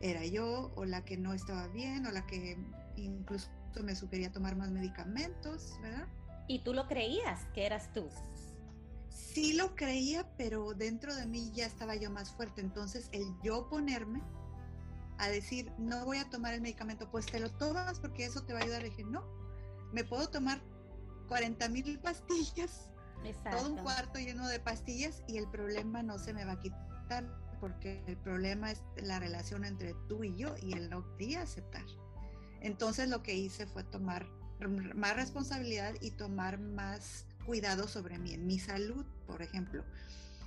Era 0.00 0.24
yo 0.26 0.72
o 0.76 0.84
la 0.84 1.04
que 1.04 1.16
no 1.16 1.32
estaba 1.32 1.68
bien 1.68 2.06
o 2.06 2.10
la 2.10 2.26
que 2.26 2.58
incluso 2.96 3.48
me 3.82 3.94
sugería 3.94 4.30
tomar 4.30 4.56
más 4.56 4.70
medicamentos, 4.70 5.78
¿verdad? 5.80 6.06
¿Y 6.48 6.60
tú 6.60 6.74
lo 6.74 6.86
creías 6.86 7.46
que 7.54 7.64
eras 7.66 7.92
tú? 7.92 8.08
Sí 9.14 9.52
lo 9.52 9.74
creía, 9.74 10.26
pero 10.36 10.74
dentro 10.74 11.14
de 11.14 11.26
mí 11.26 11.50
ya 11.54 11.66
estaba 11.66 11.94
yo 11.94 12.10
más 12.10 12.30
fuerte. 12.32 12.60
Entonces 12.60 13.08
el 13.12 13.26
yo 13.42 13.68
ponerme 13.68 14.22
a 15.18 15.28
decir, 15.28 15.70
no 15.78 16.04
voy 16.04 16.18
a 16.18 16.28
tomar 16.30 16.54
el 16.54 16.60
medicamento, 16.60 17.10
pues 17.10 17.26
te 17.26 17.40
lo 17.40 17.50
tomas 17.50 18.00
porque 18.00 18.24
eso 18.24 18.42
te 18.42 18.52
va 18.52 18.60
a 18.60 18.62
ayudar. 18.62 18.82
Le 18.82 18.90
dije, 18.90 19.04
no, 19.04 19.24
me 19.92 20.04
puedo 20.04 20.28
tomar 20.28 20.60
40 21.28 21.68
mil 21.68 21.98
pastillas, 22.00 22.90
todo 23.50 23.70
un 23.70 23.78
cuarto 23.78 24.18
lleno 24.18 24.48
de 24.48 24.60
pastillas 24.60 25.22
y 25.28 25.38
el 25.38 25.48
problema 25.48 26.02
no 26.02 26.18
se 26.18 26.34
me 26.34 26.44
va 26.44 26.52
a 26.52 26.60
quitar 26.60 27.26
porque 27.60 28.02
el 28.06 28.16
problema 28.16 28.72
es 28.72 28.82
la 28.96 29.20
relación 29.20 29.64
entre 29.64 29.94
tú 30.08 30.24
y 30.24 30.34
yo 30.36 30.56
y 30.60 30.72
el 30.72 30.90
no 30.90 31.06
quería 31.16 31.42
aceptar. 31.42 31.84
Entonces 32.60 33.08
lo 33.08 33.22
que 33.22 33.34
hice 33.34 33.66
fue 33.66 33.84
tomar 33.84 34.26
más 34.94 35.16
responsabilidad 35.16 35.94
y 36.00 36.10
tomar 36.12 36.58
más 36.58 37.26
cuidado 37.44 37.88
sobre 37.88 38.18
mí, 38.18 38.32
en 38.34 38.46
mi 38.46 38.58
salud, 38.58 39.04
por 39.26 39.42
ejemplo. 39.42 39.84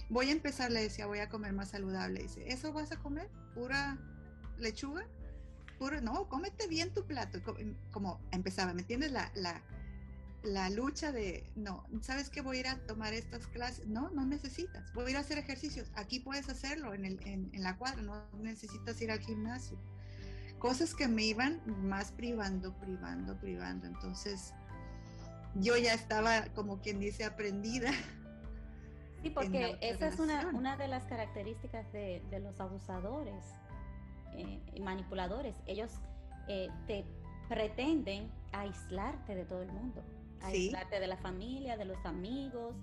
Voy 0.10 0.30
a 0.30 0.32
empezar, 0.32 0.72
le 0.72 0.82
decía, 0.82 1.08
voy 1.08 1.20
a 1.20 1.30
comer 1.30 1.54
más 1.54 1.70
saludable. 1.70 2.22
Dice, 2.22 2.52
¿eso 2.52 2.72
vas 2.74 2.92
a 2.92 2.98
comer? 2.98 3.30
¿Pura 3.54 3.98
lechuga? 4.58 5.08
Pura, 5.80 6.00
no, 6.02 6.30
cómete 6.30 6.68
bien 6.68 6.94
tu 6.94 7.06
plato. 7.06 7.40
Como 7.92 8.22
empezaba, 8.32 8.74
¿me 8.74 8.82
entiendes? 8.82 9.12
La, 9.12 9.32
la, 9.36 9.62
la 10.44 10.70
lucha 10.70 11.12
de, 11.12 11.44
no, 11.56 11.86
¿sabes 12.02 12.30
qué? 12.30 12.42
Voy 12.42 12.58
a 12.58 12.60
ir 12.60 12.68
a 12.68 12.78
tomar 12.86 13.14
estas 13.14 13.48
clases. 13.48 13.88
No, 13.88 14.12
no 14.12 14.26
necesitas. 14.26 14.94
Voy 14.94 15.08
a 15.08 15.10
ir 15.10 15.18
a 15.18 15.22
hacer 15.22 15.38
ejercicios. 15.40 15.92
Aquí 15.96 16.20
puedes 16.20 16.50
hacerlo 16.50 16.94
en, 16.94 17.06
el, 17.06 17.20
en, 17.28 17.50
en 17.52 17.64
la 17.64 17.78
cuadra, 17.78 18.02
no 18.04 18.24
necesitas 18.38 19.02
ir 19.02 19.12
al 19.12 19.20
gimnasio 19.20 19.78
cosas 20.60 20.96
que 20.96 21.08
me 21.08 21.24
iban 21.24 21.62
más 21.88 22.12
privando, 22.12 22.74
privando, 22.80 23.40
privando. 23.40 23.86
Entonces, 23.86 24.54
yo 25.56 25.78
ya 25.78 25.94
estaba, 25.94 26.46
como 26.54 26.82
quien 26.82 27.00
dice, 27.00 27.26
aprendida. 27.26 27.92
Sí, 29.24 29.32
porque 29.32 29.76
esa 29.82 30.08
es 30.08 30.20
una, 30.20 30.50
una, 30.54 30.78
de 30.78 30.88
las 30.88 31.04
características 31.06 31.92
de, 31.92 32.22
de 32.30 32.40
los 32.40 32.60
abusadores 32.60 33.44
eh, 34.34 34.60
y 34.76 34.82
manipuladores. 34.82 35.56
Ellos 35.66 35.90
eh, 36.48 36.70
te 36.86 37.06
pretenden 37.50 38.30
aislarte 38.52 39.34
de 39.34 39.46
todo 39.46 39.64
el 39.64 39.72
mundo, 39.72 40.04
aislarte 40.42 41.00
de 41.00 41.08
la 41.08 41.18
familia, 41.18 41.76
de 41.76 41.86
los 41.86 42.06
amigos, 42.06 42.76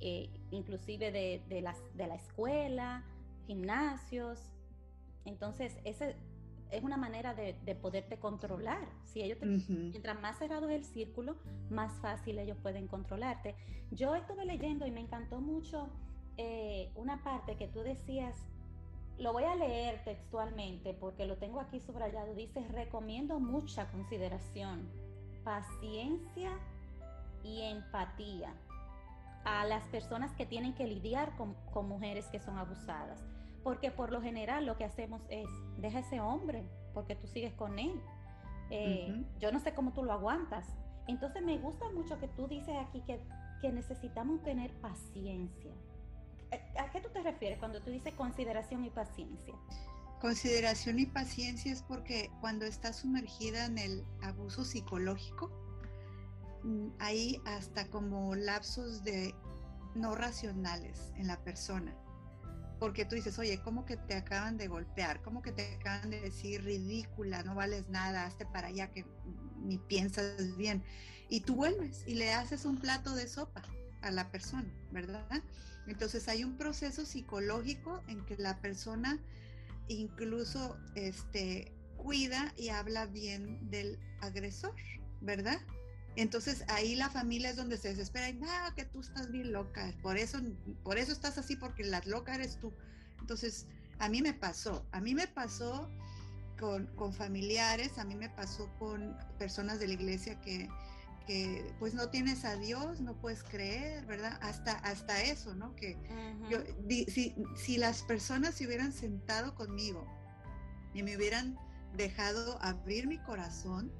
eh, 0.00 0.30
inclusive 0.50 1.12
de, 1.12 1.42
de, 1.50 1.60
las, 1.60 1.76
de 1.94 2.06
la 2.06 2.14
escuela, 2.14 3.04
gimnasios. 3.46 4.38
Entonces, 5.26 5.76
ese 5.84 6.16
es 6.70 6.82
una 6.82 6.96
manera 6.96 7.34
de, 7.34 7.54
poderte 7.80 8.18
controlar. 8.18 8.88
Si 9.04 9.22
ellos 9.22 9.38
Mientras 9.42 10.20
más 10.20 10.38
cerrado 10.38 10.68
es 10.68 10.76
el 10.76 10.84
círculo, 10.84 11.36
más 11.68 11.92
fácil 12.00 12.38
ellos 12.38 12.56
pueden 12.62 12.86
controlarte. 12.86 13.56
Yo 13.90 14.14
estuve 14.14 14.44
leyendo 14.44 14.86
y 14.86 14.90
me 14.90 15.00
encantó 15.00 15.40
mucho 15.40 15.88
eh, 16.36 16.90
una 16.94 17.22
parte 17.22 17.56
que 17.56 17.68
tú 17.68 17.80
decías, 17.80 18.36
lo 19.18 19.32
voy 19.32 19.44
a 19.44 19.54
leer 19.54 20.02
textualmente 20.04 20.94
porque 20.94 21.26
lo 21.26 21.36
tengo 21.36 21.60
aquí 21.60 21.80
subrayado. 21.80 22.34
Dice, 22.34 22.66
recomiendo 22.68 23.40
mucha 23.40 23.90
consideración, 23.90 24.88
paciencia 25.44 26.52
y 27.42 27.62
empatía 27.62 28.54
a 29.44 29.64
las 29.64 29.84
personas 29.86 30.32
que 30.34 30.46
tienen 30.46 30.74
que 30.74 30.86
lidiar 30.86 31.36
con, 31.36 31.54
con 31.72 31.88
mujeres 31.88 32.26
que 32.28 32.38
son 32.38 32.58
abusadas 32.58 33.29
porque 33.62 33.90
por 33.90 34.12
lo 34.12 34.22
general 34.22 34.66
lo 34.66 34.76
que 34.76 34.84
hacemos 34.84 35.22
es, 35.28 35.48
deja 35.78 36.00
ese 36.00 36.20
hombre, 36.20 36.64
porque 36.94 37.14
tú 37.14 37.26
sigues 37.26 37.52
con 37.54 37.78
él. 37.78 38.00
Eh, 38.70 39.24
yo 39.38 39.52
no 39.52 39.58
sé 39.58 39.74
cómo 39.74 39.92
tú 39.92 40.04
lo 40.04 40.12
aguantas. 40.12 40.66
Entonces 41.06 41.42
me 41.42 41.58
gusta 41.58 41.90
mucho 41.90 42.18
que 42.18 42.28
tú 42.28 42.46
dices 42.46 42.74
aquí 42.78 43.02
que, 43.02 43.20
que 43.60 43.72
necesitamos 43.72 44.42
tener 44.42 44.72
paciencia. 44.80 45.72
¿A 46.78 46.90
qué 46.90 47.00
tú 47.00 47.08
te 47.10 47.22
refieres 47.22 47.58
cuando 47.58 47.80
tú 47.80 47.90
dices 47.90 48.14
consideración 48.14 48.84
y 48.84 48.90
paciencia? 48.90 49.54
Consideración 50.20 50.98
y 50.98 51.06
paciencia 51.06 51.72
es 51.72 51.82
porque 51.82 52.30
cuando 52.40 52.64
estás 52.64 52.96
sumergida 52.96 53.66
en 53.66 53.78
el 53.78 54.04
abuso 54.22 54.64
psicológico, 54.64 55.50
mm, 56.62 56.88
hay 56.98 57.40
hasta 57.46 57.88
como 57.88 58.34
lapsos 58.34 59.02
de 59.04 59.34
no 59.94 60.14
racionales 60.14 61.12
en 61.16 61.26
la 61.26 61.38
persona 61.38 61.94
porque 62.80 63.04
tú 63.04 63.14
dices, 63.14 63.38
oye, 63.38 63.60
¿cómo 63.62 63.84
que 63.84 63.98
te 63.98 64.14
acaban 64.14 64.56
de 64.56 64.66
golpear? 64.66 65.20
¿Cómo 65.22 65.42
que 65.42 65.52
te 65.52 65.74
acaban 65.74 66.10
de 66.10 66.20
decir 66.20 66.64
ridícula, 66.64 67.42
no 67.42 67.54
vales 67.54 67.88
nada, 67.90 68.24
hazte 68.24 68.46
para 68.46 68.68
allá 68.68 68.90
que 68.90 69.04
ni 69.58 69.76
piensas 69.76 70.56
bien? 70.56 70.82
Y 71.28 71.42
tú 71.42 71.54
vuelves 71.54 72.02
y 72.06 72.14
le 72.14 72.32
haces 72.32 72.64
un 72.64 72.78
plato 72.78 73.14
de 73.14 73.28
sopa 73.28 73.62
a 74.00 74.10
la 74.10 74.32
persona, 74.32 74.72
¿verdad? 74.90 75.42
Entonces 75.86 76.26
hay 76.28 76.42
un 76.42 76.56
proceso 76.56 77.04
psicológico 77.04 78.02
en 78.08 78.24
que 78.24 78.36
la 78.38 78.60
persona 78.62 79.20
incluso 79.88 80.78
este, 80.94 81.72
cuida 81.98 82.54
y 82.56 82.70
habla 82.70 83.04
bien 83.04 83.70
del 83.70 83.98
agresor, 84.20 84.74
¿verdad? 85.20 85.60
Entonces 86.16 86.64
ahí 86.68 86.96
la 86.96 87.08
familia 87.08 87.50
es 87.50 87.56
donde 87.56 87.76
se 87.78 87.88
desespera 87.88 88.28
y 88.28 88.34
nada, 88.34 88.74
que 88.74 88.84
tú 88.84 89.00
estás 89.00 89.30
bien 89.30 89.52
loca, 89.52 89.94
por 90.02 90.16
eso, 90.16 90.38
por 90.82 90.98
eso 90.98 91.12
estás 91.12 91.38
así, 91.38 91.56
porque 91.56 91.84
la 91.84 92.02
loca 92.04 92.34
eres 92.34 92.58
tú. 92.58 92.72
Entonces, 93.20 93.66
a 93.98 94.08
mí 94.08 94.22
me 94.22 94.34
pasó, 94.34 94.84
a 94.92 95.00
mí 95.00 95.14
me 95.14 95.28
pasó 95.28 95.88
con, 96.58 96.86
con 96.96 97.14
familiares, 97.14 97.98
a 97.98 98.04
mí 98.04 98.14
me 98.14 98.28
pasó 98.28 98.68
con 98.78 99.16
personas 99.38 99.78
de 99.78 99.88
la 99.88 99.94
iglesia 99.94 100.40
que, 100.40 100.68
que 101.26 101.74
pues 101.78 101.94
no 101.94 102.10
tienes 102.10 102.44
a 102.44 102.56
Dios, 102.56 103.00
no 103.00 103.14
puedes 103.14 103.42
creer, 103.42 104.04
¿verdad? 104.06 104.38
Hasta, 104.42 104.72
hasta 104.72 105.22
eso, 105.22 105.54
¿no? 105.54 105.76
Que 105.76 105.96
yo, 106.50 106.58
si, 107.08 107.34
si 107.56 107.78
las 107.78 108.02
personas 108.02 108.54
se 108.54 108.66
hubieran 108.66 108.92
sentado 108.92 109.54
conmigo 109.54 110.06
y 110.92 111.02
me 111.02 111.16
hubieran 111.16 111.58
dejado 111.96 112.60
abrir 112.62 113.06
mi 113.06 113.18
corazón, 113.18 113.92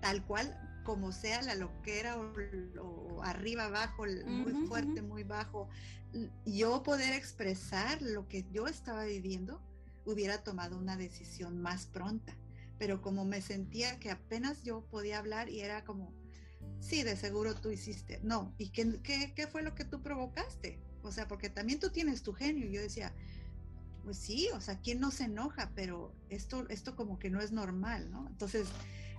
tal 0.00 0.24
cual, 0.24 0.65
como 0.86 1.10
sea 1.10 1.42
la 1.42 1.56
loquera 1.56 2.16
o, 2.16 3.22
arriba, 3.24 3.64
abajo, 3.64 4.04
muy 4.24 4.66
fuerte, 4.68 5.02
muy 5.02 5.24
bajo, 5.24 5.68
yo 6.46 6.84
poder 6.84 7.12
expresar 7.12 8.00
lo 8.00 8.28
que 8.28 8.46
yo 8.52 8.68
estaba 8.68 9.04
viviendo, 9.04 9.60
hubiera 10.04 10.44
tomado 10.44 10.78
una 10.78 10.96
decisión 10.96 11.60
más 11.60 11.86
pronta. 11.86 12.34
Pero 12.78 13.02
como 13.02 13.24
me 13.24 13.42
sentía 13.42 13.98
que 13.98 14.10
apenas 14.10 14.62
yo 14.62 14.86
podía 14.86 15.18
hablar 15.18 15.48
y 15.48 15.60
era 15.60 15.84
como, 15.84 16.12
sí, 16.78 17.02
de 17.02 17.16
seguro 17.16 17.54
tú 17.54 17.70
hiciste. 17.70 18.20
No, 18.22 18.54
¿y 18.56 18.68
qué, 18.68 19.00
qué, 19.02 19.32
qué 19.34 19.46
fue 19.48 19.62
lo 19.62 19.74
que 19.74 19.84
tú 19.84 20.02
provocaste? 20.02 20.78
O 21.02 21.10
sea, 21.10 21.26
porque 21.26 21.50
también 21.50 21.80
tú 21.80 21.90
tienes 21.90 22.22
tu 22.22 22.32
genio. 22.32 22.68
Yo 22.70 22.80
decía, 22.80 23.12
pues 24.04 24.18
sí, 24.18 24.48
o 24.54 24.60
sea, 24.60 24.78
¿quién 24.80 25.00
no 25.00 25.10
se 25.10 25.24
enoja? 25.24 25.72
Pero 25.74 26.14
esto, 26.28 26.68
esto 26.68 26.94
como 26.94 27.18
que 27.18 27.30
no 27.30 27.40
es 27.40 27.50
normal, 27.50 28.10
¿no? 28.10 28.26
Entonces, 28.28 28.68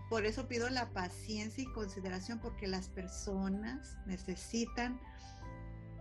por 0.09 0.25
eso 0.25 0.47
pido 0.47 0.69
la 0.69 0.91
paciencia 0.91 1.63
y 1.63 1.73
consideración 1.73 2.39
porque 2.39 2.67
las 2.67 2.89
personas 2.89 3.97
necesitan 4.05 4.99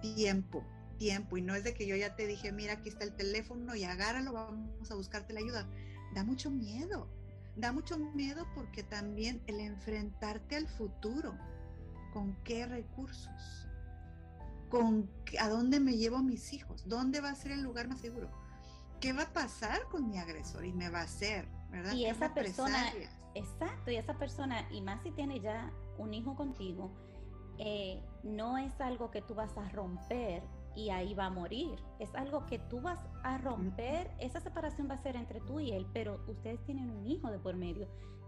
tiempo, 0.01 0.65
tiempo. 0.99 1.37
Y 1.37 1.43
no 1.43 1.55
es 1.55 1.65
de 1.65 1.75
que 1.75 1.87
yo 1.87 1.97
ya 1.97 2.15
te 2.15 2.27
dije, 2.27 2.53
mira, 2.53 2.75
aquí 2.75 2.89
está 2.89 3.05
el 3.05 3.17
teléfono 3.17 3.75
y 3.75 3.85
agárralo, 3.85 4.33
vamos 4.33 4.91
a 4.91 4.95
buscarte 4.95 5.33
la 5.33 5.41
ayuda. 5.41 5.69
Da 6.15 6.23
mucho 6.23 6.51
miedo. 6.51 7.09
Da 7.57 7.73
mucho 7.73 7.99
miedo 7.99 8.47
porque 8.55 8.83
también 8.83 9.43
el 9.47 9.61
enfrentarte 9.61 10.57
al 10.57 10.69
futuro, 10.69 11.37
con 12.13 12.37
qué 12.45 12.67
recursos, 12.67 13.67
con 14.69 15.11
a 15.41 15.49
dónde 15.49 15.81
me 15.81 15.97
llevo 15.97 16.17
a 16.17 16.23
mis 16.23 16.53
hijos, 16.53 16.87
dónde 16.87 17.21
va 17.21 17.31
a 17.31 17.35
ser 17.35 17.53
el 17.53 17.63
lugar 17.63 17.89
más 17.89 18.01
seguro, 18.01 18.31
qué 19.07 19.13
va 19.13 19.23
a 19.23 19.33
pasar 19.33 19.87
con 19.89 20.09
mi 20.09 20.19
agresor 20.19 20.65
y 20.65 20.73
me 20.73 20.91
va 20.91 21.01
a 21.01 21.05
hacer, 21.05 21.47
¿verdad? 21.71 21.93
Y 21.93 22.07
esa 22.07 22.35
persona, 22.35 22.93
Exacto, 23.35 23.93
y 23.93 23.97
esa 23.97 24.15
persona, 24.15 24.67
y 24.73 24.81
más 24.81 25.01
si 25.03 25.13
tiene 25.13 25.39
ya 25.39 25.71
un 25.97 26.13
hijo 26.13 26.35
contigo, 26.35 26.91
eh, 27.59 28.03
no 28.25 28.59
es 28.59 28.81
algo 28.81 29.13
que 29.13 29.23
tú 29.23 29.35
vas 29.35 29.57
a 29.57 29.69
romper 29.69 30.43
y 30.75 30.91
ahí 30.91 31.15
va 31.15 31.27
a 31.27 31.31
morir. 31.31 31.79
Es 32.01 32.13
algo 32.17 32.47
que 32.47 32.59
tú 32.59 32.81
vas 32.81 32.99
a 33.23 33.39
romper, 33.39 34.11
esa 34.19 34.41
separación 34.41 34.91
va 34.91 34.95
a 34.95 35.03
ser 35.03 35.15
entre 35.15 35.41
tú 35.43 35.61
y 35.61 35.71
él, 35.71 35.87
pero 35.93 36.21
ustedes 36.27 36.61
tienen 36.65 36.91
un 36.91 37.07
hijo 37.07 37.31
de 37.31 37.39
por 37.39 37.55
medio 37.55 37.87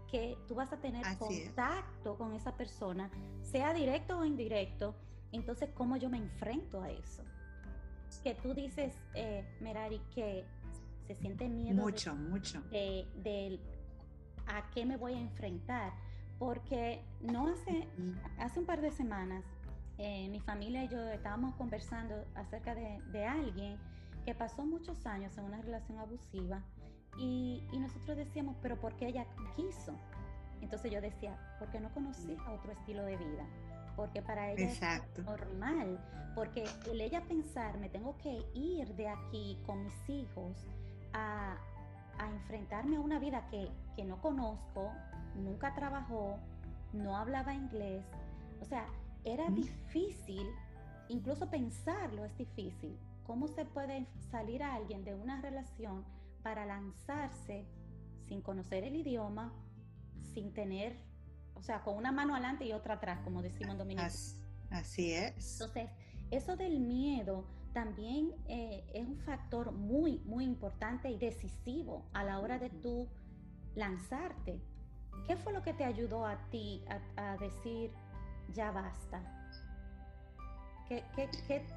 que 0.09 0.37
tú 0.47 0.55
vas 0.55 0.71
a 0.71 0.77
tener 0.77 1.05
contacto 1.17 2.17
con 2.17 2.33
esa 2.33 2.55
persona, 2.55 3.11
sea 3.41 3.73
directo 3.73 4.19
o 4.19 4.23
indirecto. 4.23 4.95
Entonces, 5.33 5.71
¿cómo 5.75 5.97
yo 5.97 6.09
me 6.09 6.19
enfrento 6.19 6.81
a 6.81 6.89
eso? 6.89 7.23
Que 8.23 8.33
tú 8.35 8.53
dices, 8.53 8.95
eh, 9.13 9.45
Merari, 9.59 10.01
que 10.15 10.45
se 11.09 11.15
siente 11.15 11.49
miedo. 11.49 11.81
Mucho, 11.81 12.15
mucho. 12.15 12.61
De, 12.69 13.59
a 14.45 14.69
qué 14.69 14.85
me 14.85 14.95
voy 14.95 15.13
a 15.13 15.19
enfrentar, 15.19 15.91
porque 16.37 17.03
no 17.19 17.47
hace, 17.47 17.87
hace 18.37 18.59
un 18.59 18.67
par 18.67 18.79
de 18.79 18.91
semanas 18.91 19.43
eh, 19.97 20.29
mi 20.29 20.39
familia 20.39 20.83
y 20.83 20.87
yo 20.87 20.99
estábamos 21.09 21.55
conversando 21.55 22.25
acerca 22.35 22.75
de, 22.75 23.25
alguien 23.25 23.77
que 24.23 24.35
pasó 24.35 24.63
muchos 24.63 25.03
años 25.07 25.35
en 25.37 25.45
una 25.45 25.61
relación 25.61 25.97
abusiva 25.97 26.61
y, 27.17 27.63
nosotros 27.73 28.15
decíamos, 28.15 28.55
pero 28.61 28.79
¿por 28.79 28.95
qué 28.95 29.07
ella 29.07 29.25
quiso? 29.55 29.95
Entonces 30.61 30.91
yo 30.91 31.01
decía, 31.01 31.35
porque 31.57 31.79
no 31.79 31.91
conocía 31.91 32.37
otro 32.51 32.71
estilo 32.71 33.03
de 33.03 33.17
vida, 33.17 33.47
porque 33.95 34.21
para 34.21 34.51
ella 34.51 34.69
es 34.69 35.25
normal, 35.25 35.99
porque 36.35 36.65
el 36.91 37.01
ella 37.01 37.21
pensar, 37.27 37.79
me 37.79 37.89
tengo 37.89 38.15
que 38.17 38.45
ir 38.53 38.95
de 38.95 39.09
aquí 39.09 39.57
con 39.65 39.83
mis 39.83 40.09
hijos 40.09 40.67
a, 41.13 41.57
a 42.17 42.29
enfrentarme 42.29 42.97
a 42.97 42.99
una 42.99 43.19
vida 43.19 43.47
que, 43.49 43.69
no 44.03 44.21
conozco, 44.21 44.93
nunca 45.35 45.73
trabajó, 45.75 46.37
no 46.93 47.17
hablaba 47.17 47.53
inglés. 47.53 48.03
O 48.61 48.65
sea, 48.65 48.87
era 49.23 49.49
difícil, 49.49 50.47
incluso 51.09 51.49
pensarlo 51.49 52.25
es 52.25 52.37
difícil. 52.37 52.97
¿Cómo 53.25 53.47
se 53.47 53.65
puede 53.65 54.07
salir 54.31 54.63
a 54.63 54.75
alguien 54.75 55.03
de 55.03 55.15
una 55.15 55.41
relación 55.41 56.05
para 56.43 56.65
lanzarse 56.65 57.65
sin 58.27 58.41
conocer 58.41 58.83
el 58.83 58.95
idioma, 58.95 59.53
sin 60.33 60.53
tener, 60.53 60.97
o 61.55 61.61
sea, 61.61 61.83
con 61.83 61.97
una 61.97 62.11
mano 62.11 62.33
adelante 62.33 62.65
y 62.65 62.71
otra 62.71 62.95
atrás, 62.95 63.19
como 63.23 63.41
decimos 63.41 63.73
en 63.73 63.77
Dominicano? 63.77 64.13
Así 64.71 65.11
es. 65.11 65.59
Entonces, 65.59 65.89
eso 66.31 66.55
del 66.55 66.79
miedo 66.79 67.45
también 67.73 68.33
eh, 68.47 68.83
es 68.93 69.07
un 69.07 69.17
factor 69.19 69.71
muy, 69.71 70.19
muy 70.25 70.43
importante 70.43 71.09
y 71.09 71.17
decisivo 71.17 72.05
a 72.13 72.23
la 72.23 72.39
hora 72.39 72.57
de 72.57 72.69
tú 72.69 73.07
lanzarte. 73.75 74.59
¿Qué 75.27 75.35
fue 75.35 75.53
lo 75.53 75.61
que 75.61 75.73
te 75.73 75.83
ayudó 75.83 76.25
a 76.25 76.37
ti 76.49 76.83
a, 77.17 77.37
decir, 77.37 77.91
ya 78.53 78.71
basta? 78.71 79.21
¿Qué, 80.87 81.03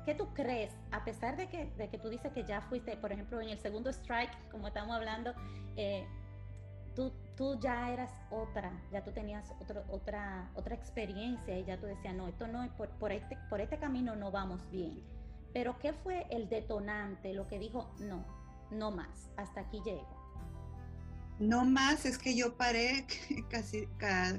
qué, 0.06 0.14
tú 0.14 0.28
crees? 0.32 0.74
A 0.90 1.04
pesar 1.04 1.36
de 1.36 1.48
que, 1.48 1.66
de 1.76 1.88
que 1.90 1.98
tú 1.98 2.08
dices 2.08 2.32
que 2.32 2.44
ya 2.44 2.62
fuiste, 2.62 2.96
por 2.96 3.12
ejemplo, 3.12 3.42
en 3.42 3.50
el 3.50 3.58
segundo 3.58 3.90
strike, 3.90 4.48
como 4.50 4.68
estamos 4.68 4.96
hablando, 4.96 5.34
eh, 5.76 6.06
tú, 6.94 7.12
tú 7.36 7.58
ya 7.60 7.92
eras 7.92 8.10
otra, 8.30 8.72
ya 8.90 9.04
tú 9.04 9.12
tenías 9.12 9.52
otra, 9.90 10.50
otra 10.54 10.74
experiencia 10.74 11.58
y 11.58 11.64
ya 11.64 11.78
tú 11.78 11.86
decías, 11.86 12.14
no, 12.14 12.26
esto 12.26 12.46
no, 12.46 12.66
por, 12.76 12.88
por, 12.90 13.12
este, 13.12 13.36
por 13.50 13.60
este 13.60 13.78
camino 13.78 14.16
no 14.16 14.30
vamos 14.30 14.62
bien. 14.70 15.11
Pero 15.52 15.78
¿qué 15.78 15.92
fue 15.92 16.26
el 16.30 16.48
detonante, 16.48 17.34
lo 17.34 17.46
que 17.46 17.58
dijo, 17.58 17.94
no, 17.98 18.24
no 18.70 18.90
más, 18.90 19.30
hasta 19.36 19.60
aquí 19.60 19.80
llego? 19.84 20.22
No 21.38 21.64
más 21.64 22.06
es 22.06 22.18
que 22.18 22.36
yo 22.36 22.56
paré 22.56 23.06
casi 23.50 23.88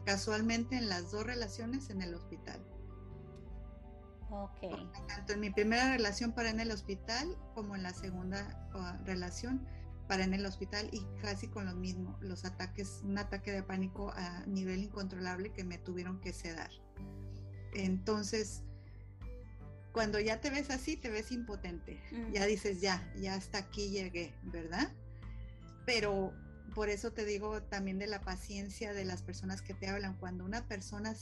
casualmente 0.05 0.77
en 0.77 0.89
las 0.89 1.11
dos 1.11 1.25
relaciones 1.25 1.89
en 1.89 2.01
el 2.01 2.15
hospital. 2.15 2.61
Okay. 4.29 4.89
Tanto 5.07 5.33
en 5.33 5.41
mi 5.41 5.51
primera 5.51 5.91
relación 5.91 6.31
para 6.31 6.49
en 6.49 6.59
el 6.59 6.71
hospital 6.71 7.37
como 7.53 7.75
en 7.75 7.83
la 7.83 7.93
segunda 7.93 8.67
relación 9.05 9.67
para 10.07 10.23
en 10.23 10.33
el 10.33 10.45
hospital 10.45 10.89
y 10.91 11.05
casi 11.21 11.47
con 11.47 11.65
los 11.65 11.75
mismos, 11.75 12.21
los 12.21 12.43
ataques, 12.43 13.01
un 13.03 13.17
ataque 13.17 13.51
de 13.51 13.63
pánico 13.63 14.11
a 14.15 14.45
nivel 14.47 14.83
incontrolable 14.83 15.51
que 15.51 15.63
me 15.63 15.77
tuvieron 15.77 16.19
que 16.19 16.33
sedar. 16.33 16.71
Entonces, 17.73 18.63
cuando 19.93 20.19
ya 20.19 20.41
te 20.41 20.49
ves 20.49 20.71
así, 20.71 20.97
te 20.97 21.09
ves 21.09 21.31
impotente. 21.31 22.01
Ya 22.33 22.45
dices, 22.45 22.81
ya, 22.81 23.13
ya 23.15 23.35
hasta 23.35 23.59
aquí 23.59 23.89
llegué, 23.89 24.33
¿verdad? 24.43 24.91
Pero 25.85 26.33
por 26.73 26.89
eso 26.89 27.13
te 27.13 27.25
digo 27.25 27.61
también 27.61 27.99
de 27.99 28.07
la 28.07 28.19
paciencia 28.21 28.93
de 28.93 29.05
las 29.05 29.21
personas 29.21 29.61
que 29.61 29.75
te 29.75 29.87
hablan. 29.87 30.17
Cuando 30.17 30.43
una 30.45 30.67
persona 30.67 31.13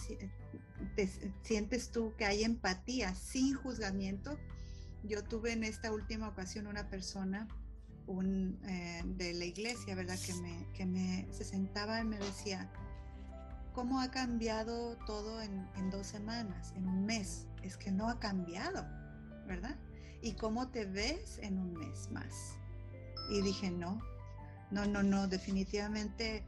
te 0.95 1.09
sientes 1.43 1.91
tú 1.91 2.15
que 2.17 2.25
hay 2.25 2.43
empatía 2.43 3.13
sin 3.13 3.55
juzgamiento, 3.55 4.39
yo 5.03 5.23
tuve 5.23 5.51
en 5.51 5.65
esta 5.65 5.91
última 5.91 6.29
ocasión 6.29 6.67
una 6.67 6.89
persona 6.89 7.49
un, 8.07 8.59
eh, 8.67 9.03
de 9.05 9.33
la 9.33 9.45
iglesia, 9.45 9.95
¿verdad? 9.95 10.17
Que 10.25 10.33
me, 10.35 10.67
que 10.73 10.85
me 10.85 11.27
se 11.31 11.43
sentaba 11.43 11.99
y 11.99 12.05
me 12.05 12.19
decía, 12.19 12.71
¿cómo 13.73 13.99
ha 13.99 14.11
cambiado 14.11 14.97
todo 15.05 15.41
en, 15.41 15.89
dos 15.89 16.07
semanas, 16.07 16.73
en 16.75 16.87
un 16.87 17.05
mes? 17.05 17.47
Es 17.63 17.77
que 17.77 17.91
no 17.91 18.09
ha 18.09 18.19
cambiado, 18.19 18.85
¿verdad? 19.47 19.77
¿Y 20.21 20.33
cómo 20.33 20.69
te 20.69 20.85
ves 20.85 21.39
en 21.41 21.57
un 21.57 21.73
mes 21.73 22.09
más? 22.11 22.57
Y 23.29 23.41
dije, 23.41 23.71
no, 23.71 24.01
no, 24.71 24.85
no, 24.85 25.03
no, 25.03 25.27
definitivamente, 25.27 26.43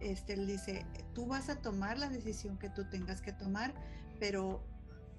este, 0.00 0.34
él 0.34 0.46
dice, 0.46 0.86
tú 1.14 1.26
vas 1.26 1.48
a 1.48 1.56
tomar 1.56 1.98
la 1.98 2.08
decisión 2.08 2.58
que 2.58 2.70
tú 2.70 2.88
tengas 2.88 3.20
que 3.20 3.32
tomar, 3.32 3.74
pero, 4.18 4.64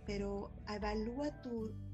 pero 0.05 0.51
evalúa 0.67 1.41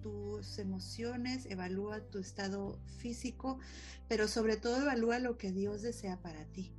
tus 0.01 0.57
emociones, 0.57 1.45
evalúa 1.47 2.01
tu 2.01 2.19
estado 2.19 2.79
físico, 2.97 3.59
pero 4.07 4.27
sobre 4.27 4.57
todo 4.57 4.81
evalúa 4.81 5.19
lo 5.19 5.37
que 5.37 5.51
Dios 5.51 5.81
desea 5.81 6.17
para 6.21 6.45
ti. 6.45 6.73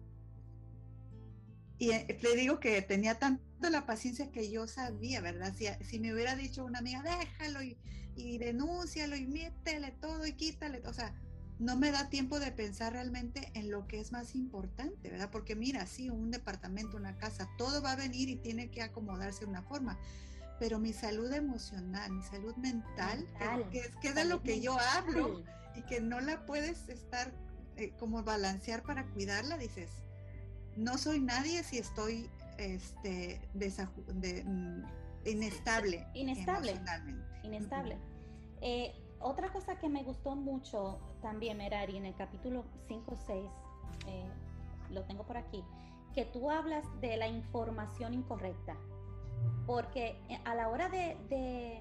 Y 1.80 1.92
eh, 1.92 2.18
le 2.22 2.36
digo 2.36 2.60
que 2.60 2.82
tenía 2.82 3.18
tanto 3.18 3.70
la 3.70 3.86
paciencia 3.86 4.30
que 4.30 4.50
yo 4.50 4.66
sabía, 4.66 5.22
¿verdad? 5.22 5.54
Si, 5.56 5.66
si 5.82 5.98
me 5.98 6.12
hubiera 6.12 6.36
dicho 6.36 6.62
una 6.62 6.80
amiga, 6.80 7.02
déjalo 7.02 7.62
y, 7.62 7.78
y 8.14 8.36
denúncialo 8.36 9.16
y 9.16 9.26
métele 9.26 9.92
todo 9.92 10.26
y 10.26 10.34
quítale, 10.34 10.82
o 10.86 10.92
sea, 10.92 11.14
no 11.58 11.78
me 11.78 11.90
da 11.90 12.10
tiempo 12.10 12.38
de 12.38 12.52
pensar 12.52 12.92
realmente 12.92 13.50
en 13.54 13.70
lo 13.70 13.86
que 13.86 13.98
es 13.98 14.12
más 14.12 14.34
importante, 14.34 15.10
¿verdad? 15.10 15.30
Porque 15.32 15.56
mira, 15.56 15.86
sí, 15.86 16.10
un 16.10 16.30
departamento, 16.30 16.98
una 16.98 17.16
casa, 17.16 17.48
todo 17.56 17.80
va 17.80 17.92
a 17.92 17.96
venir 17.96 18.28
y 18.28 18.36
tiene 18.36 18.70
que 18.70 18.82
acomodarse 18.82 19.40
de 19.40 19.46
una 19.46 19.62
forma, 19.62 19.98
pero 20.58 20.78
mi 20.78 20.92
salud 20.92 21.32
emocional, 21.32 22.12
mi 22.12 22.22
salud 22.22 22.54
mental, 22.56 23.26
que, 23.72 23.78
es, 23.78 23.96
que 24.02 24.08
es 24.08 24.14
de 24.14 24.26
lo 24.26 24.42
que 24.42 24.60
yo 24.60 24.78
hablo 24.78 25.42
y 25.74 25.82
que 25.84 26.02
no 26.02 26.20
la 26.20 26.44
puedes 26.44 26.90
estar 26.90 27.32
eh, 27.76 27.92
como 27.98 28.22
balancear 28.22 28.82
para 28.82 29.06
cuidarla, 29.06 29.56
dices, 29.56 29.90
no 30.76 30.98
soy 30.98 31.20
nadie 31.20 31.62
si 31.62 31.78
estoy 31.78 32.28
este, 32.58 33.40
mm, 33.54 34.84
inestable. 35.26 36.06
Inestable. 36.14 36.80
Inestable. 37.42 37.98
Eh, 38.60 38.92
otra 39.20 39.52
cosa 39.52 39.78
que 39.78 39.88
me 39.88 40.02
gustó 40.02 40.36
mucho 40.36 40.98
también, 41.22 41.58
Merari, 41.58 41.96
en 41.96 42.06
el 42.06 42.14
capítulo 42.14 42.64
5 42.88 43.16
6, 43.26 43.50
eh, 44.06 44.24
lo 44.90 45.04
tengo 45.04 45.24
por 45.24 45.36
aquí, 45.36 45.62
que 46.14 46.24
tú 46.24 46.50
hablas 46.50 46.84
de 47.00 47.16
la 47.16 47.28
información 47.28 48.14
incorrecta. 48.14 48.76
Porque 49.66 50.18
eh, 50.28 50.40
a 50.44 50.54
la 50.54 50.68
hora 50.68 50.88
de, 50.88 51.80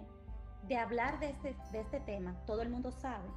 hablar 0.77 1.19
de 1.19 1.29
este, 1.29 1.55
de 1.71 1.81
este 1.81 1.99
tema, 2.01 2.35
todo 2.45 2.61
el 2.61 2.69
mundo 2.69 2.91
sabe. 2.91 3.27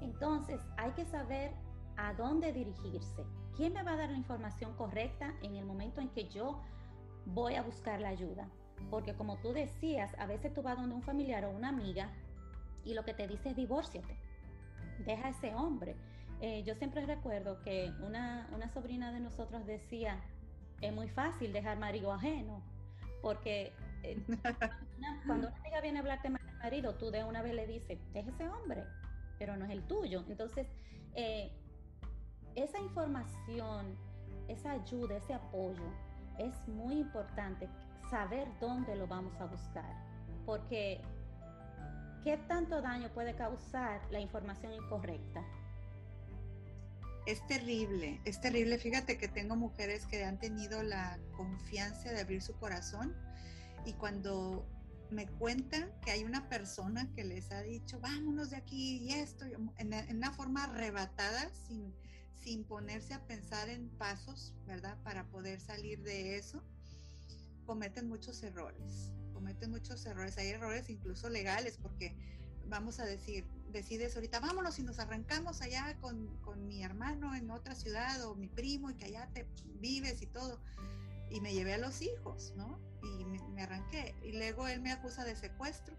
Entonces, 0.00 0.60
hay 0.76 0.90
que 0.92 1.04
saber 1.04 1.52
a 1.96 2.14
dónde 2.14 2.52
dirigirse. 2.52 3.24
¿Quién 3.56 3.72
me 3.72 3.82
va 3.82 3.92
a 3.92 3.96
dar 3.96 4.10
la 4.10 4.16
información 4.16 4.74
correcta 4.74 5.34
en 5.42 5.54
el 5.54 5.64
momento 5.64 6.00
en 6.00 6.08
que 6.08 6.28
yo 6.28 6.60
voy 7.26 7.54
a 7.54 7.62
buscar 7.62 8.00
la 8.00 8.08
ayuda? 8.08 8.48
Porque 8.90 9.14
como 9.14 9.36
tú 9.38 9.52
decías, 9.52 10.12
a 10.18 10.26
veces 10.26 10.52
tú 10.52 10.62
vas 10.62 10.76
donde 10.76 10.94
un 10.94 11.02
familiar 11.02 11.44
o 11.44 11.50
una 11.50 11.68
amiga 11.68 12.10
y 12.84 12.94
lo 12.94 13.04
que 13.04 13.14
te 13.14 13.28
dice 13.28 13.50
es 13.50 13.56
divórciate, 13.56 14.16
deja 15.06 15.28
a 15.28 15.30
ese 15.30 15.54
hombre. 15.54 15.94
Eh, 16.40 16.64
yo 16.64 16.74
siempre 16.74 17.06
recuerdo 17.06 17.62
que 17.62 17.92
una, 18.00 18.48
sobrina 18.72 19.12
de 19.12 19.20
nosotros 19.20 19.64
decía, 19.66 20.20
es 20.80 20.92
muy 20.92 21.08
fácil 21.08 21.52
dejar 21.52 21.78
marido 21.78 22.12
ajeno, 22.12 22.60
porque 23.22 23.72
eh, 24.02 24.20
cuando 25.26 25.46
una 25.48 25.56
amiga 25.58 25.80
viene 25.80 25.98
a 25.98 26.02
hablarte 26.02 26.28
mal 26.28 26.44
del 26.44 26.56
marido, 26.56 26.94
tú 26.96 27.10
de 27.12 27.22
una 27.22 27.40
vez 27.40 27.54
le 27.54 27.66
dices, 27.66 27.98
deja 28.12 28.30
ese 28.30 28.48
hombre, 28.48 28.84
pero 29.38 29.56
no 29.56 29.64
es 29.64 29.70
el 29.70 29.86
tuyo. 29.86 30.24
Entonces, 30.28 30.66
eh, 31.14 31.52
esa 32.56 32.78
información, 32.78 33.96
esa 34.48 34.72
ayuda, 34.72 35.16
ese 35.16 35.34
apoyo, 35.34 35.84
es 36.38 36.68
muy 36.68 36.98
importante 36.98 37.68
saber 38.10 38.48
dónde 38.60 38.96
lo 38.96 39.06
vamos 39.06 39.34
a 39.40 39.46
buscar, 39.46 39.92
porque 40.44 41.00
¿Qué 42.24 42.38
tanto 42.48 42.80
daño 42.80 43.12
puede 43.12 43.36
causar 43.36 44.00
la 44.10 44.18
información 44.18 44.72
incorrecta? 44.72 45.44
Es 47.26 47.46
terrible, 47.46 48.18
es 48.24 48.40
terrible. 48.40 48.78
Fíjate 48.78 49.18
que 49.18 49.28
tengo 49.28 49.56
mujeres 49.56 50.06
que 50.06 50.24
han 50.24 50.38
tenido 50.38 50.82
la 50.82 51.18
confianza 51.36 52.12
de 52.12 52.22
abrir 52.22 52.40
su 52.40 52.54
corazón 52.54 53.14
y 53.84 53.92
cuando 53.92 54.66
me 55.10 55.26
cuentan 55.26 55.92
que 56.02 56.12
hay 56.12 56.24
una 56.24 56.48
persona 56.48 57.12
que 57.14 57.24
les 57.24 57.52
ha 57.52 57.60
dicho, 57.60 58.00
vámonos 58.00 58.48
de 58.48 58.56
aquí 58.56 59.02
y 59.02 59.12
esto, 59.12 59.44
en, 59.76 60.16
una 60.16 60.32
forma 60.32 60.64
arrebatada, 60.64 61.50
sin, 61.66 61.92
sin 62.44 62.64
ponerse 62.64 63.14
a 63.14 63.26
pensar 63.26 63.68
en 63.68 63.88
pasos, 63.98 64.54
¿verdad? 64.66 64.96
Para 65.02 65.24
poder 65.30 65.60
salir 65.60 66.02
de 66.02 66.36
eso, 66.36 66.62
cometen 67.66 68.08
muchos 68.08 68.42
errores 68.42 69.14
cometen 69.44 69.70
muchos 69.70 70.06
errores. 70.06 70.38
Hay 70.38 70.48
errores 70.48 70.88
incluso 70.88 71.28
legales 71.28 71.76
porque 71.82 72.16
vamos 72.66 72.98
a 72.98 73.04
decir, 73.04 73.44
decides 73.70 74.14
ahorita, 74.14 74.40
vámonos 74.40 74.78
y 74.78 74.82
nos 74.82 74.98
arrancamos 74.98 75.60
allá 75.60 75.98
con, 76.00 76.38
con, 76.38 76.66
mi 76.66 76.82
hermano 76.82 77.34
en 77.34 77.50
otra 77.50 77.74
ciudad 77.74 78.24
o 78.24 78.34
mi 78.34 78.48
primo 78.48 78.90
y 78.90 78.94
que 78.94 79.04
allá 79.04 79.28
te 79.34 79.46
vives 79.80 80.22
y 80.22 80.26
todo. 80.26 80.58
Y 81.30 81.42
me 81.42 81.52
llevé 81.52 81.74
a 81.74 81.78
los 81.78 82.00
hijos, 82.00 82.54
¿no? 82.56 82.80
Y 83.02 83.24
me, 83.26 83.62
arranqué. 83.62 84.14
Y 84.22 84.32
luego 84.32 84.66
él 84.66 84.80
me 84.80 84.92
acusa 84.92 85.24
de 85.24 85.36
secuestro 85.36 85.94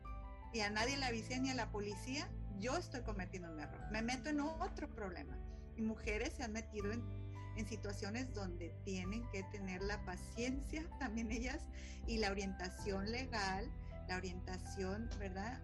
y 0.54 0.62
a 0.62 0.70
nadie 0.72 0.98
le 0.98 1.06
avisé 1.06 1.40
ni 1.40 1.52
a 1.52 1.56
la 1.56 1.72
policía. 1.72 2.28
Yo 2.60 2.78
estoy 2.78 3.02
cometiendo 3.02 3.52
un 3.52 3.60
error. 3.60 3.82
Me 3.92 4.02
meto 4.02 4.30
en 4.30 4.40
otro 4.40 4.90
problema. 4.90 5.38
Y 5.78 5.82
mujeres 5.82 6.34
se 6.34 6.44
han 6.44 6.54
metido 6.54 6.92
en 6.92 7.68
situaciones 7.68 8.34
donde 8.34 8.70
tienen 8.84 9.28
que 9.32 9.44
tener 9.44 9.82
la 9.82 10.04
paciencia 10.06 10.84
también 11.00 11.32
ellas 11.32 11.62
y 12.08 12.18
la 12.18 12.32
orientación 12.32 13.12
legal, 13.12 13.72
la 14.08 14.18
orientación, 14.18 15.10
¿verdad? 15.20 15.62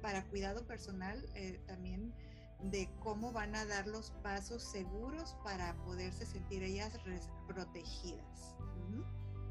para 0.00 0.24
cuidado 0.24 0.64
personal 0.66 1.24
eh, 1.34 1.60
también 1.66 2.12
de 2.62 2.88
cómo 3.00 3.32
van 3.32 3.54
a 3.54 3.66
dar 3.66 3.86
los 3.86 4.12
pasos 4.22 4.62
seguros 4.62 5.36
para 5.44 5.74
poderse 5.84 6.24
sentir 6.24 6.62
ellas 6.62 6.98
protegidas. 7.46 8.56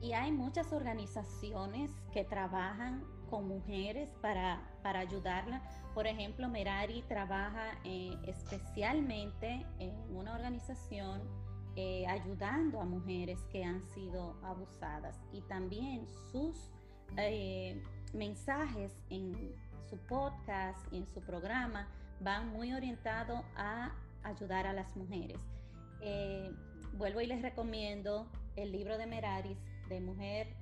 Y 0.02 0.14
hay 0.14 0.32
muchas 0.32 0.72
organizaciones 0.72 1.92
que 2.12 2.24
trabajan 2.24 3.04
con 3.30 3.48
mujeres 3.48 4.10
para, 4.22 4.62
para 4.84 5.00
ayudarla. 5.00 5.62
Por 5.94 6.08
ejemplo, 6.08 6.50
Merari 6.50 7.04
trabaja 7.04 7.78
eh, 7.86 8.18
especialmente 8.26 9.66
en 9.80 9.96
una 10.14 10.36
organización 10.36 11.22
eh, 11.78 12.06
ayudando 12.08 12.82
a 12.82 12.86
mujeres 12.86 13.40
que 13.52 13.64
han 13.64 13.82
sido 13.94 14.36
abusadas 14.44 15.18
y 15.32 15.42
también 15.44 16.06
sus 16.32 16.72
eh, 17.18 17.82
mensajes 18.14 18.94
en 19.10 19.56
su 19.90 19.98
podcast 20.08 20.80
y 20.92 20.98
en 20.98 21.08
su 21.08 21.22
programa 21.22 21.88
van 22.20 22.50
muy 22.50 22.74
orientados 22.74 23.40
a 23.56 23.94
ayudar 24.24 24.68
a 24.68 24.74
las 24.74 24.96
mujeres. 24.96 25.40
Vuelvo 26.98 27.20
y 27.20 27.28
les 27.28 27.42
recomiendo 27.42 28.28
el 28.56 28.72
libro 28.72 28.98
de 28.98 29.06
Meraris 29.06 29.58
de 29.90 30.00
mujer, 30.00 30.56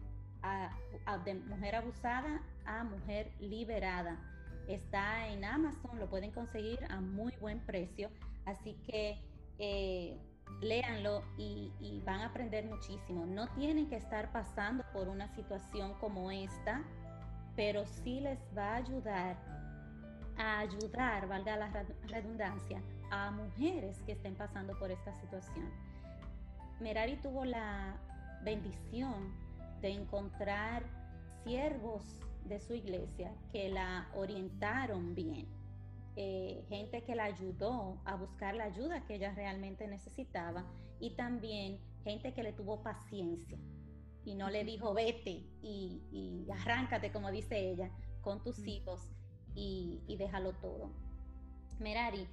de 1.25 1.33
mujer 1.35 1.75
abusada 1.75 2.41
a 2.65 2.83
mujer 2.83 3.31
liberada. 3.39 4.19
Está 4.67 5.27
en 5.27 5.43
Amazon, 5.43 5.99
lo 5.99 6.09
pueden 6.09 6.31
conseguir 6.31 6.79
a 6.89 7.01
muy 7.01 7.33
buen 7.41 7.59
precio. 7.59 8.09
Así 8.45 8.75
que 8.85 9.19
léanlo 10.61 11.23
y, 11.37 12.01
van 12.05 12.21
a 12.21 12.27
aprender 12.27 12.65
muchísimo. 12.65 13.25
No 13.25 13.47
tienen 13.49 13.87
que 13.89 13.97
estar 13.97 14.31
pasando 14.31 14.83
por 14.93 15.07
una 15.07 15.27
situación 15.35 15.93
como 15.99 16.31
esta, 16.31 16.83
pero 17.55 17.85
sí 17.85 18.19
les 18.19 18.39
va 18.57 18.73
a 18.73 18.75
ayudar 18.77 19.53
a 20.37 20.59
ayudar, 20.59 21.27
valga 21.27 21.55
la 21.57 21.85
redundancia, 22.07 22.81
a 23.11 23.31
mujeres 23.31 24.01
que 24.05 24.13
estén 24.13 24.35
pasando 24.35 24.77
por 24.79 24.91
esta 24.91 25.13
situación. 25.21 25.69
Merari 26.79 27.17
tuvo 27.17 27.45
la 27.45 27.95
bendición 28.43 29.33
de 29.81 29.89
encontrar 29.89 30.83
siervos 31.43 32.03
de 32.45 32.59
su 32.59 32.73
iglesia 32.73 33.33
que 33.51 33.69
la 33.69 34.09
orientaron 34.15 35.15
bien. 35.15 35.47
Eh, 36.15 36.63
gente 36.69 37.03
que 37.03 37.15
la 37.15 37.23
ayudó 37.23 37.99
a 38.05 38.15
buscar 38.15 38.55
la 38.55 38.65
ayuda 38.65 39.05
que 39.05 39.15
ella 39.15 39.33
realmente 39.33 39.87
necesitaba 39.87 40.63
y 40.99 41.15
también 41.15 41.79
gente 42.03 42.33
que 42.33 42.43
le 42.43 42.53
tuvo 42.53 42.83
paciencia 42.83 43.57
y 44.23 44.35
no 44.35 44.49
le 44.49 44.63
dijo 44.63 44.93
vete 44.93 45.43
y, 45.63 46.47
arráncate, 46.61 47.11
como 47.11 47.31
dice 47.31 47.71
ella, 47.71 47.89
con 48.21 48.43
tus 48.43 48.59
hijos 48.67 49.01
y, 49.55 50.01
y 50.07 50.17
déjalo 50.17 50.53
todo. 50.53 50.91
Merari, 51.79 52.27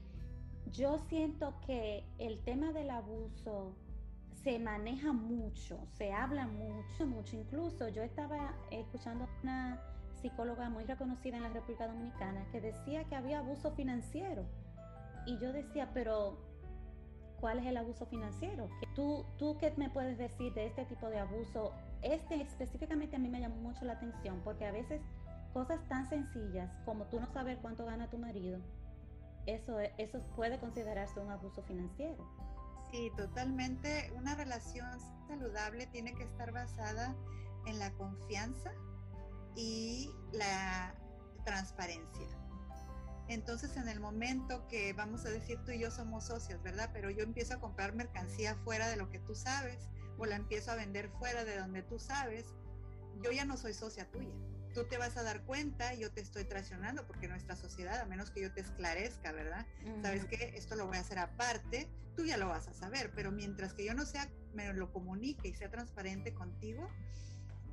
yo 0.72 0.98
siento 1.08 1.54
que 1.66 2.04
el 2.18 2.42
tema 2.44 2.72
del 2.72 2.90
abuso 2.90 3.74
se 4.42 4.58
maneja 4.58 5.12
mucho, 5.12 5.78
se 5.96 6.12
habla 6.12 6.46
mucho, 6.46 7.06
mucho. 7.06 7.36
Incluso 7.36 7.88
yo 7.88 8.02
estaba 8.02 8.54
escuchando 8.70 9.28
una 9.42 9.80
psicóloga 10.20 10.68
muy 10.68 10.84
reconocida 10.84 11.36
en 11.36 11.44
la 11.44 11.48
República 11.50 11.86
Dominicana 11.86 12.46
que 12.52 12.60
decía 12.60 13.04
que 13.04 13.16
había 13.16 13.40
abuso 13.40 13.72
financiero. 13.72 14.44
Y 15.26 15.38
yo 15.38 15.52
decía, 15.52 15.90
pero 15.92 16.38
¿cuál 17.40 17.58
es 17.58 17.66
el 17.66 17.76
abuso 17.76 18.06
financiero? 18.06 18.68
¿Tú, 18.94 19.24
¿Tú 19.38 19.56
qué 19.58 19.72
me 19.76 19.90
puedes 19.90 20.18
decir 20.18 20.52
de 20.54 20.66
este 20.66 20.84
tipo 20.86 21.08
de 21.08 21.18
abuso? 21.18 21.72
Este 22.02 22.40
específicamente 22.40 23.16
a 23.16 23.18
mí 23.18 23.28
me 23.28 23.40
llamó 23.40 23.56
mucho 23.56 23.84
la 23.84 23.94
atención 23.94 24.40
porque 24.44 24.66
a 24.66 24.72
veces 24.72 25.00
cosas 25.52 25.80
tan 25.88 26.08
sencillas 26.08 26.70
como 26.84 27.04
tú 27.06 27.20
no 27.20 27.26
saber 27.32 27.58
cuánto 27.58 27.84
gana 27.84 28.08
tu 28.08 28.18
marido, 28.18 28.60
eso, 29.46 29.78
eso 29.98 30.20
puede 30.36 30.58
considerarse 30.58 31.18
un 31.20 31.30
abuso 31.30 31.62
financiero. 31.62 32.16
Sí, 32.90 33.10
totalmente. 33.16 34.12
Una 34.16 34.34
relación 34.34 34.88
saludable 35.28 35.86
tiene 35.86 36.14
que 36.14 36.24
estar 36.24 36.52
basada 36.52 37.14
en 37.66 37.78
la 37.78 37.92
confianza 37.92 38.72
y 39.56 40.10
la 40.32 40.94
transparencia. 41.44 42.26
Entonces, 43.28 43.76
en 43.76 43.88
el 43.88 44.00
momento 44.00 44.66
que 44.66 44.92
vamos 44.92 45.24
a 45.24 45.30
decir 45.30 45.58
tú 45.64 45.70
y 45.70 45.78
yo 45.78 45.90
somos 45.90 46.24
socios, 46.24 46.62
¿verdad? 46.62 46.90
Pero 46.92 47.10
yo 47.10 47.22
empiezo 47.22 47.54
a 47.54 47.60
comprar 47.60 47.94
mercancía 47.94 48.56
fuera 48.64 48.88
de 48.88 48.96
lo 48.96 49.08
que 49.10 49.20
tú 49.20 49.34
sabes 49.34 49.88
o 50.18 50.26
la 50.26 50.36
empiezo 50.36 50.72
a 50.72 50.74
vender 50.74 51.10
fuera 51.10 51.44
de 51.44 51.58
donde 51.58 51.82
tú 51.82 51.98
sabes, 51.98 52.46
yo 53.22 53.30
ya 53.30 53.44
no 53.44 53.56
soy 53.56 53.72
socia 53.72 54.10
tuya 54.10 54.34
tú 54.72 54.84
te 54.84 54.98
vas 54.98 55.16
a 55.16 55.22
dar 55.22 55.42
cuenta, 55.42 55.94
yo 55.94 56.10
te 56.10 56.20
estoy 56.20 56.44
traicionando 56.44 57.06
porque 57.06 57.28
nuestra 57.28 57.56
sociedad, 57.56 57.98
a 58.00 58.06
menos 58.06 58.30
que 58.30 58.40
yo 58.40 58.52
te 58.52 58.60
esclarezca, 58.60 59.32
¿verdad? 59.32 59.66
Sabes 60.02 60.24
que 60.26 60.52
esto 60.56 60.76
lo 60.76 60.86
voy 60.86 60.96
a 60.96 61.00
hacer 61.00 61.18
aparte, 61.18 61.88
tú 62.16 62.24
ya 62.24 62.36
lo 62.36 62.48
vas 62.48 62.68
a 62.68 62.72
saber, 62.72 63.12
pero 63.14 63.32
mientras 63.32 63.74
que 63.74 63.84
yo 63.84 63.94
no 63.94 64.06
sea, 64.06 64.30
me 64.54 64.72
lo 64.72 64.92
comunique 64.92 65.48
y 65.48 65.54
sea 65.54 65.70
transparente 65.70 66.32
contigo, 66.34 66.88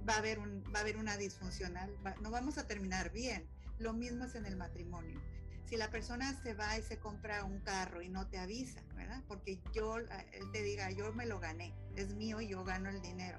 va 0.08 0.16
a 0.16 0.18
haber, 0.18 0.40
un, 0.40 0.64
va 0.74 0.80
a 0.80 0.82
haber 0.82 0.98
una 0.98 1.18
disfuncional, 1.18 1.96
no 2.22 2.32
vamos 2.32 2.58
a 2.58 2.68
terminar 2.68 3.12
bien. 3.12 3.48
Lo 3.80 3.94
mismo 3.94 4.26
es 4.26 4.36
en 4.36 4.46
el 4.46 4.56
matrimonio. 4.56 5.22
Si 5.66 5.76
la 5.78 5.92
persona 5.92 6.34
se 6.42 6.54
va 6.54 6.78
y 6.78 6.82
se 6.82 6.98
compra 6.98 7.44
un 7.44 7.60
carro 7.60 8.02
y 8.02 8.10
no 8.10 8.28
te 8.28 8.40
avisa, 8.40 8.82
¿verdad? 8.96 9.22
Porque 9.28 9.60
yo, 9.74 9.98
él 9.98 10.52
te 10.54 10.64
diga, 10.64 10.90
yo 10.92 11.14
me 11.14 11.26
lo 11.26 11.40
gané, 11.40 11.76
es 11.96 12.16
mío 12.16 12.42
y 12.42 12.48
yo 12.48 12.64
gano 12.64 12.90
el 12.90 13.02
dinero 13.02 13.38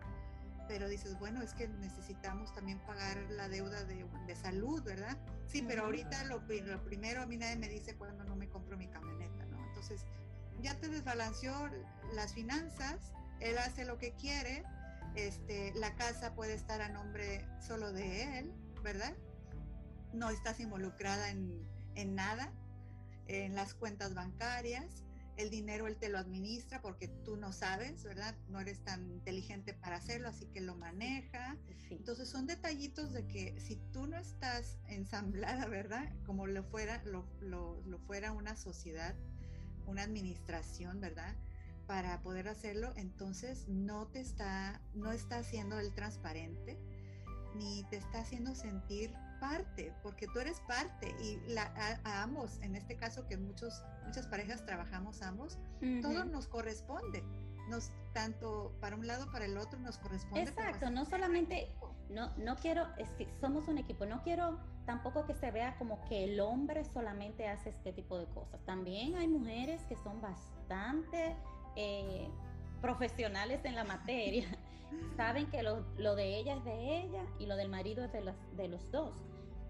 pero 0.69 0.87
dices, 0.87 1.19
bueno, 1.19 1.43
es 1.43 1.55
que 1.55 1.67
necesitamos 1.67 2.55
también 2.55 2.79
pagar 2.81 3.17
la 3.31 3.49
deuda 3.49 3.85
de, 3.85 4.37
salud, 4.37 4.83
¿verdad? 4.83 5.17
Sí, 5.47 5.65
pero 5.67 5.85
ahorita 5.85 6.25
lo, 6.25 6.41
lo, 6.41 6.85
primero 6.85 7.23
a 7.23 7.27
mí 7.27 7.39
nadie 7.39 7.57
me 7.57 7.69
dice 7.69 7.97
cuando 7.97 8.23
no 8.25 8.37
me 8.37 8.49
compro 8.49 8.77
mi 8.77 8.87
camioneta, 8.87 9.47
¿no? 9.47 9.67
Entonces, 9.67 10.05
ya 10.61 10.79
te 10.79 10.89
desbalanceó 10.89 11.71
las 12.13 12.35
finanzas, 12.35 13.15
él 13.41 13.57
hace 13.59 13.87
lo 13.87 13.99
que 13.99 14.13
quiere, 14.13 14.63
este, 15.27 15.73
la 15.75 15.95
casa 15.97 16.35
puede 16.35 16.55
estar 16.55 16.81
a 16.81 16.89
nombre 16.89 17.47
solo 17.61 17.93
de 17.93 18.39
él, 18.39 18.53
¿verdad? 18.83 19.15
No 20.13 20.31
estás 20.31 20.61
involucrada 20.61 21.31
en, 21.31 21.67
en 21.95 22.15
nada, 22.15 22.53
en 23.27 23.55
las 23.55 23.75
cuentas 23.75 24.15
bancarias, 24.15 25.05
el 25.39 25.51
dinero 25.51 25.87
él 25.87 25.97
te 25.97 26.09
lo 26.09 26.19
administra 26.19 26.83
porque 26.83 27.07
tú 27.07 27.37
no 27.37 27.53
sabes, 27.53 28.03
¿verdad? 28.03 28.37
No 28.49 28.59
eres 28.61 28.83
tan 28.83 29.09
inteligente 29.09 29.73
para 29.73 29.97
hacerlo, 29.97 30.29
así 30.29 30.47
que 30.47 30.61
lo 30.61 30.75
maneja. 30.75 31.57
Entonces 31.91 32.29
son 32.29 32.47
detallitos 32.47 33.13
de 33.13 33.27
que 33.29 33.59
si 33.61 33.77
tú 33.93 34.09
no 34.09 34.19
estás 34.19 34.79
ensamblada, 34.89 35.67
¿verdad? 35.67 36.13
Como 36.27 36.49
lo 36.49 36.65
fuera, 36.65 37.03
lo, 37.05 37.25
fuera 38.07 38.33
una 38.33 38.57
sociedad, 38.57 39.15
una 39.87 40.03
administración, 40.03 41.01
¿verdad? 41.01 41.37
Para 41.89 42.21
poder 42.21 42.47
hacerlo, 42.49 42.93
entonces 42.95 43.67
no 43.67 44.07
te 44.07 44.21
está, 44.21 44.81
no 44.95 45.11
está 45.11 45.39
haciendo 45.39 45.81
el 45.81 45.93
transparente, 45.95 46.79
ni 47.57 47.83
te 47.91 47.97
está 47.97 48.21
haciendo 48.21 48.55
sentir 48.55 49.13
parte, 49.41 49.93
porque 50.03 50.27
tú 50.27 50.41
eres 50.41 50.61
parte 50.61 51.15
y 51.21 51.41
la, 51.49 51.73
a, 52.05 52.23
ambos, 52.23 52.61
en 52.61 52.77
este 52.77 52.97
caso 52.97 53.27
que 53.27 53.37
muchos, 53.37 53.83
muchas 54.05 54.27
parejas 54.27 54.65
trabajamos 54.65 55.23
ambos, 55.23 55.59
todo 56.03 56.25
nos 56.25 56.47
corresponde. 56.47 57.25
Nos, 57.69 57.91
tanto 58.15 58.75
para 58.81 58.97
un 58.97 59.07
lado 59.07 59.31
para 59.31 59.45
el 59.45 59.59
otro 59.59 59.79
nos 59.81 59.99
corresponde. 59.99 60.43
Exacto, 60.43 60.91
no 60.91 61.05
solamente, 61.05 61.75
no, 62.09 62.35
no 62.37 62.57
quiero, 62.57 62.87
es 62.97 63.11
que 63.13 63.29
somos 63.41 63.69
un 63.69 63.79
equipo, 63.79 64.07
no 64.07 64.23
quiero 64.23 64.59
tampoco 64.87 65.27
que 65.27 65.35
se 65.35 65.51
vea 65.51 65.77
como 65.77 66.01
que 66.09 66.25
el 66.25 66.41
hombre 66.41 66.83
solamente 66.85 67.47
hace 67.47 67.69
este 67.69 67.93
tipo 67.93 68.19
de 68.19 68.27
cosas. 68.27 68.65
También 68.65 69.17
hay 69.17 69.29
mujeres 69.29 69.85
que 69.85 69.97
son 69.97 70.21
bastante 70.23 71.37
eh, 71.81 72.29
profesionales 72.81 73.65
en 73.65 73.77
la 73.77 73.85
materia 73.85 74.49
saben 75.17 75.47
que 75.47 75.63
lo, 75.63 75.85
de 76.17 76.37
ella 76.37 76.57
es 76.57 76.65
de 76.65 76.99
ella 77.03 77.25
y 77.39 77.47
lo 77.47 77.55
del 77.55 77.69
marido 77.69 78.05
es 78.05 78.13
de 78.13 78.21
los, 78.21 78.35
de 78.57 78.67
los 78.67 78.91
dos. 78.91 79.15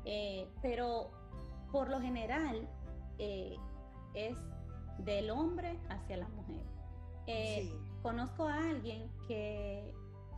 Eh, 0.07 0.49
pero 0.63 1.11
por 1.71 1.91
lo 1.91 2.01
general 2.01 2.67
eh, 3.19 3.57
es 4.15 4.35
del 5.05 5.29
hombre 5.29 5.79
hacia 5.91 6.17
la 6.17 6.29
mujer. 6.29 6.65
Conozco 8.01 8.49
a 8.49 8.57
alguien 8.71 9.11
que 9.27 9.93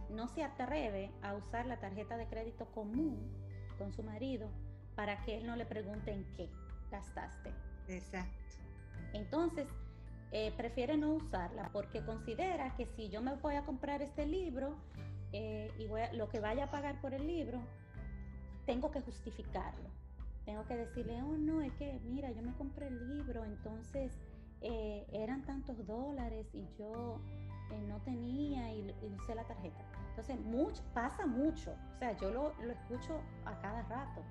no 0.08 0.26
se 0.26 0.42
atreve 0.42 1.12
a 1.22 1.34
usar 1.34 1.66
la 1.66 1.78
tarjeta 1.78 2.16
de 2.16 2.26
crédito 2.26 2.66
común 2.72 3.16
con 3.78 3.92
su 3.92 4.02
marido 4.02 4.48
para 4.96 5.22
que 5.22 5.36
él 5.36 5.46
no 5.46 5.54
le 5.54 5.66
pregunte 5.66 6.10
en 6.10 6.24
qué 6.34 6.48
gastaste. 6.90 7.54
Exacto. 7.86 8.40
Entonces, 9.12 9.68
eh, 10.32 10.52
prefiere 10.56 10.96
no 10.96 11.14
usarla 11.14 11.70
porque 11.72 12.04
considera 12.04 12.74
que 12.76 12.86
si 12.86 13.08
yo 13.08 13.20
me 13.20 13.34
voy 13.36 13.56
a 13.56 13.64
comprar 13.64 14.00
este 14.00 14.26
libro 14.26 14.76
eh, 15.32 15.72
y 15.78 16.16
lo 16.16 16.28
que 16.28 16.40
vaya 16.40 16.64
a 16.64 16.70
pagar 16.70 17.00
por 17.00 17.14
el 17.14 17.26
libro, 17.26 17.60
tengo 18.66 18.90
que 18.90 19.00
justificarlo. 19.00 19.88
Tengo 20.44 20.64
que 20.66 20.76
decirle, 20.76 21.22
oh 21.22 21.36
no, 21.36 21.60
es 21.60 21.72
que 21.74 22.00
mira, 22.04 22.30
yo 22.30 22.42
me 22.42 22.52
compré 22.54 22.88
el 22.88 23.16
libro, 23.16 23.44
entonces 23.44 24.18
eh, 24.60 25.06
eran 25.12 25.44
tantos 25.44 25.86
dólares 25.86 26.46
y 26.54 26.66
yo 26.78 27.20
no 27.88 28.00
tenía 28.02 28.72
y, 28.74 28.94
usé 29.16 29.34
la 29.34 29.44
tarjeta. 29.44 29.84
Entonces, 30.10 30.38
pasa 30.92 31.26
mucho. 31.26 31.74
O 31.94 31.98
sea, 31.98 32.16
yo 32.18 32.30
lo, 32.30 32.54
lo 32.62 32.72
escucho 32.72 33.20
a 33.44 33.58
cada 33.60 33.82
rato. 33.82 34.22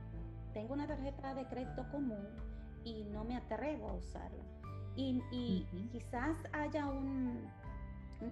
Tengo 0.53 0.73
una 0.73 0.87
tarjeta 0.87 1.33
de 1.33 1.45
crédito 1.47 1.87
común 1.89 2.27
y 2.83 3.05
no 3.05 3.23
me 3.23 3.37
atrevo 3.37 3.89
a 3.89 3.93
usarla. 3.93 4.58
Y, 4.95 5.65
quizás 5.91 6.35
haya 6.51 6.85
un, 6.87 7.47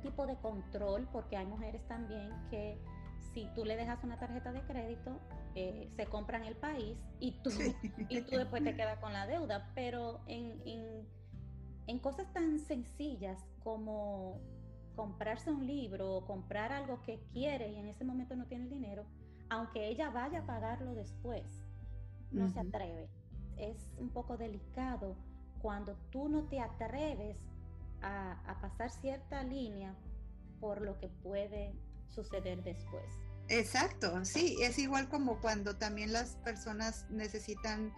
tipo 0.01 0.27
de 0.27 0.35
control, 0.37 1.07
porque 1.11 1.37
hay 1.37 1.45
mujeres 1.45 1.81
también 1.87 2.29
que 2.49 2.77
si 3.33 3.47
tú 3.55 3.63
le 3.63 3.77
dejas 3.77 4.03
una 4.03 4.19
tarjeta 4.19 4.51
de 4.51 4.61
crédito, 4.61 5.19
eh, 5.55 5.89
se 5.95 6.05
compran 6.07 6.43
el 6.43 6.55
país 6.55 6.97
y 7.19 7.31
tú, 7.41 7.49
y 8.09 8.21
tú 8.21 8.37
después 8.37 8.63
te 8.63 8.75
quedas 8.75 8.99
con 8.99 9.13
la 9.13 9.25
deuda. 9.27 9.71
Pero 9.75 10.19
en, 10.27 11.07
en, 11.87 11.99
cosas 11.99 12.31
tan 12.33 12.59
sencillas 12.59 13.43
como 13.63 14.41
comprarse 14.95 15.51
un 15.51 15.65
libro 15.65 16.17
o 16.17 16.25
comprar 16.25 16.71
algo 16.71 17.01
que 17.03 17.21
quiere 17.31 17.71
y 17.71 17.75
en 17.77 17.87
ese 17.87 18.03
momento 18.03 18.35
no 18.35 18.45
tiene 18.45 18.65
el 18.65 18.69
dinero, 18.69 19.05
aunque 19.49 19.87
ella 19.87 20.09
vaya 20.09 20.39
a 20.39 20.45
pagarlo 20.45 20.95
después, 20.95 21.45
no 22.31 22.49
se 22.49 22.59
atreve. 22.59 23.09
Es 23.57 23.89
un 23.97 24.09
poco 24.09 24.37
delicado 24.37 25.15
cuando 25.61 25.95
tú 26.11 26.29
no 26.29 26.43
te 26.43 26.59
atreves 26.59 27.37
a, 28.01 28.57
pasar 28.61 28.91
cierta 28.91 29.43
línea 29.43 29.95
por 30.59 30.81
lo 30.81 30.99
que 30.99 31.07
puede 31.07 31.73
suceder 32.09 32.63
después. 32.63 33.05
Exacto, 33.49 34.25
sí, 34.25 34.57
es 34.61 34.77
igual 34.77 35.07
como 35.09 35.39
cuando 35.39 35.77
también 35.77 36.11
las 36.11 36.35
personas 36.37 37.05
necesitan 37.09 37.93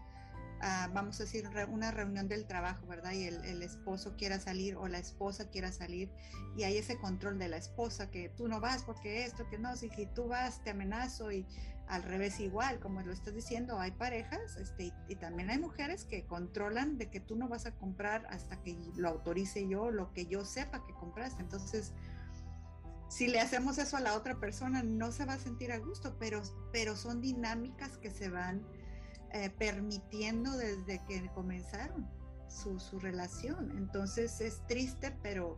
Ah, 0.61 0.89
vamos 0.93 1.19
a 1.21 1.23
decir, 1.23 1.49
una 1.69 1.91
reunión 1.91 2.27
del 2.27 2.45
trabajo, 2.45 2.85
¿verdad? 2.85 3.13
Y 3.13 3.23
el, 3.23 3.63
esposo 3.63 4.15
quiera 4.17 4.39
salir 4.39 4.75
o 4.75 4.89
la 4.89 4.99
esposa 4.99 5.49
quiera 5.49 5.71
salir 5.71 6.09
y 6.57 6.63
hay 6.63 6.77
ese 6.77 6.97
control 6.97 7.39
de 7.39 7.47
la 7.47 7.55
esposa 7.55 8.11
que 8.11 8.27
tú 8.29 8.49
no 8.49 8.59
vas 8.59 8.83
porque 8.83 9.23
esto, 9.23 9.47
que 9.49 9.57
no, 9.57 9.77
si 9.77 9.89
tú 10.13 10.27
vas 10.27 10.61
te 10.63 10.71
amenazo 10.71 11.31
y 11.31 11.45
al 11.89 12.03
revés 12.03 12.39
igual, 12.39 12.79
como 12.79 13.01
lo 13.01 13.11
estás 13.11 13.33
diciendo, 13.33 13.79
hay 13.79 13.91
parejas 13.91 14.57
este, 14.57 14.93
y, 15.07 15.15
también 15.15 15.49
hay 15.49 15.57
mujeres 15.57 16.05
que 16.05 16.23
controlan 16.27 16.99
de 16.99 17.09
que 17.09 17.19
tú 17.19 17.35
no 17.35 17.47
vas 17.47 17.65
a 17.65 17.75
comprar 17.75 18.27
hasta 18.29 18.61
que 18.61 18.77
lo 18.95 19.09
autorice 19.09 19.67
yo, 19.67 19.89
lo 19.89 20.13
que 20.13 20.27
yo 20.27 20.45
sepa 20.45 20.85
que 20.85 20.93
compraste. 20.93 21.41
Entonces, 21.41 21.93
si 23.09 23.27
le 23.27 23.39
hacemos 23.39 23.79
eso 23.79 23.97
a 23.97 24.01
la 24.01 24.13
otra 24.13 24.39
persona, 24.39 24.83
no 24.83 25.11
se 25.11 25.25
va 25.25 25.33
a 25.33 25.39
sentir 25.39 25.71
a 25.71 25.79
gusto, 25.79 26.15
pero, 26.19 26.43
pero 26.71 26.95
son 26.95 27.21
dinámicas 27.21 27.97
que 27.97 28.11
se 28.11 28.29
van 28.29 28.63
eh, 29.33 29.49
permitiendo 29.49 30.55
desde 30.57 31.03
que 31.07 31.27
comenzaron 31.33 32.07
su, 32.47 32.79
su 32.79 32.99
relación. 32.99 33.71
Entonces 33.75 34.41
es 34.41 34.61
triste, 34.67 35.17
pero 35.23 35.57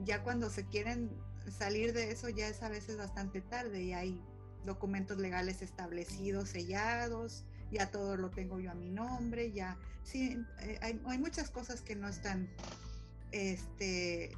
ya 0.00 0.22
cuando 0.22 0.50
se 0.50 0.66
quieren 0.66 1.10
salir 1.50 1.94
de 1.94 2.10
eso 2.10 2.28
ya 2.28 2.48
es 2.48 2.62
a 2.62 2.68
veces 2.68 2.98
bastante 2.98 3.40
tarde 3.40 3.82
y 3.82 3.94
hay 3.94 4.22
documentos 4.64 5.18
legales 5.18 5.62
establecidos, 5.62 6.48
sellados, 6.50 7.44
ya 7.70 7.90
todo 7.90 8.16
lo 8.16 8.30
tengo 8.30 8.60
yo 8.60 8.70
a 8.70 8.74
mi 8.74 8.90
nombre, 8.90 9.52
ya, 9.52 9.76
sí, 10.02 10.38
eh, 10.62 10.78
hay, 10.82 11.00
hay, 11.06 11.18
muchas 11.18 11.50
cosas 11.50 11.82
que 11.82 11.96
no 11.96 12.08
están 12.08 12.48
este, 13.32 14.32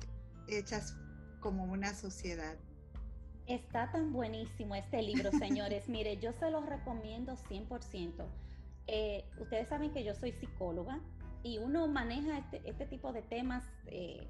hechas 0.49 0.97
como 1.41 1.65
una 1.65 1.95
sociedad. 1.95 2.57
Está 3.47 3.93
tan 3.93 4.13
buenísimo 4.13 4.75
este 4.75 5.03
libro, 5.03 5.31
señores. 5.39 5.89
Mire, 5.89 6.17
yo 6.17 6.33
se 6.33 6.51
los 6.51 6.67
recomiendo 6.67 7.37
100%. 7.37 8.27
Eh, 8.89 9.25
ustedes 9.39 9.69
saben 9.69 9.93
que 9.93 10.05
yo 10.05 10.15
soy 10.15 10.33
psicóloga 10.33 11.01
y 11.43 11.59
uno 11.59 11.87
maneja 11.89 12.39
este, 12.39 12.63
este 12.69 12.87
tipo 12.87 13.13
de 13.13 13.23
temas 13.23 13.65
eh, 13.87 14.29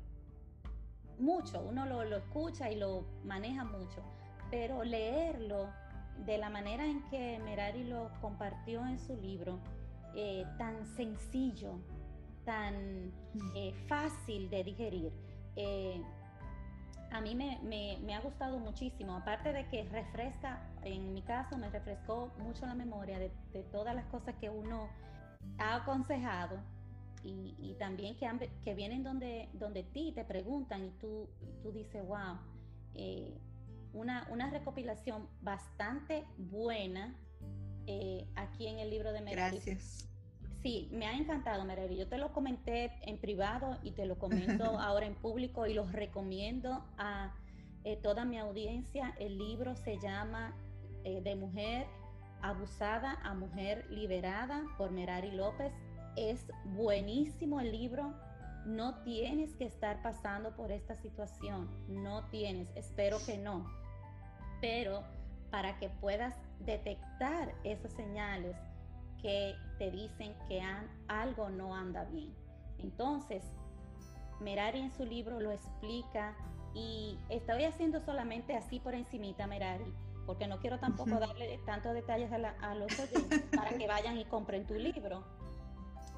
mucho, 1.19 1.61
uno 1.63 1.87
lo, 1.87 2.05
lo, 2.05 2.17
escucha 2.17 2.71
y 2.71 2.77
lo 2.77 3.07
maneja 3.25 3.65
mucho, 3.65 4.03
pero 4.51 4.85
leerlo 4.85 5.71
de 6.25 6.39
la 6.39 6.51
manera 6.51 6.85
en 6.85 7.03
que 7.11 7.39
Merari 7.45 7.85
lo 7.85 8.11
compartió 8.21 8.85
en 8.87 8.99
su 8.99 9.17
libro, 9.17 9.59
eh, 10.15 10.47
tan 10.59 10.87
sencillo, 10.97 11.79
tan 12.45 13.13
eh, 13.55 13.75
fácil 13.89 14.49
de 14.51 14.65
digerir, 14.65 15.13
eh, 15.57 16.03
a 17.11 17.21
mí 17.21 17.35
me, 17.35 17.59
me, 17.63 17.99
me, 18.05 18.15
ha 18.15 18.21
gustado 18.21 18.59
muchísimo, 18.59 19.17
aparte 19.17 19.53
de 19.53 19.69
que 19.69 19.85
refresca, 19.85 20.61
en 20.83 21.15
mi 21.15 21.23
caso 21.23 21.57
me 21.57 21.71
refrescó 21.71 22.33
mucho 22.39 22.67
la 22.67 22.75
memoria 22.75 23.19
de, 23.19 23.31
de 23.53 23.63
todas 23.65 23.95
las 23.95 24.07
cosas 24.07 24.35
que 24.41 24.51
uno 24.51 24.89
ha 25.59 25.77
aconsejado 25.77 26.59
y, 27.23 27.75
también 27.79 28.17
que, 28.17 28.51
que 28.65 28.75
vienen 28.75 29.03
donde, 29.03 29.49
donde 29.55 29.83
ti 29.83 30.13
te 30.15 30.25
preguntan 30.25 30.85
y 30.85 30.91
tú, 31.01 31.29
tú 31.63 31.73
dices, 31.73 32.07
wow, 32.07 32.39
eh, 32.95 33.37
una, 33.97 34.27
una, 34.31 34.51
recopilación 34.51 35.29
bastante 35.43 36.25
buena 36.37 37.17
eh, 37.87 38.27
aquí 38.37 38.67
en 38.67 38.79
el 38.79 38.91
libro 38.91 39.13
de 39.13 39.21
Merari. 39.21 39.57
Gracias. 39.57 40.09
Sí, 40.63 40.89
me 40.93 41.07
ha 41.07 41.17
encantado, 41.17 41.65
Merari. 41.65 41.97
Yo 41.97 42.09
te 42.09 42.19
lo 42.19 42.33
comenté 42.33 42.93
en 43.03 43.19
privado 43.19 43.79
y 43.83 43.93
te 43.93 44.07
lo 44.07 44.19
comento 44.19 44.65
ahora 44.81 45.07
en 45.07 45.15
público 45.15 45.67
y 45.67 45.75
los 45.75 45.93
recomiendo 45.93 46.85
a 46.99 47.35
eh, 47.85 47.97
toda 47.97 48.25
mi 48.25 48.39
audiencia. 48.39 49.15
El 49.19 49.39
libro 49.39 49.77
se 49.77 49.99
llama 49.99 50.57
De 51.05 51.37
Mujer 51.37 51.87
Abusada 52.43 53.19
a 53.23 53.35
Mujer 53.35 53.87
Liberada 53.91 54.65
por 54.77 54.91
Merari 54.91 55.31
López 55.31 55.73
es 56.17 56.47
buenísimo 56.65 57.61
el 57.61 57.73
libro. 57.73 58.15
No 58.65 59.03
tienes 59.05 59.55
que 59.55 59.65
estar 59.65 60.03
pasando 60.03 60.57
por 60.57 60.73
esta 60.73 60.97
situación. 60.97 61.69
No 61.89 62.25
tienes. 62.31 62.69
Espero 62.75 63.19
que 63.25 63.39
no. 63.39 63.71
Pero 64.67 65.05
para 65.51 65.79
que 65.79 65.89
puedas 65.89 66.35
detectar 66.61 67.55
esas 67.63 67.93
señales 67.93 68.57
que 69.23 69.55
te 69.79 69.91
dicen 69.93 70.35
que 70.49 70.61
algo 71.09 71.51
no 71.51 71.75
anda 71.75 72.05
bien. 72.05 72.35
Entonces, 72.79 73.45
Merari 74.41 74.81
en 74.81 74.93
su 74.93 75.05
libro 75.05 75.39
lo 75.41 75.53
explica 75.53 76.35
y 76.75 77.17
estoy 77.29 77.63
haciendo 77.65 78.01
solamente 78.01 78.57
así 78.57 78.81
por 78.81 78.95
encimita, 78.95 79.47
Merari, 79.47 79.95
porque 80.27 80.49
no 80.49 80.59
quiero 80.59 80.81
tampoco 80.81 81.19
darle 81.21 81.59
tantos 81.65 81.95
detalles 81.95 82.33
a, 82.33 82.37
a 82.61 82.75
los 82.75 82.99
oyentes 82.99 83.43
para 83.55 83.71
que 83.71 83.87
vayan 83.87 84.19
y 84.19 84.25
compren 84.25 84.67
tu 84.67 84.75
libro 84.75 85.25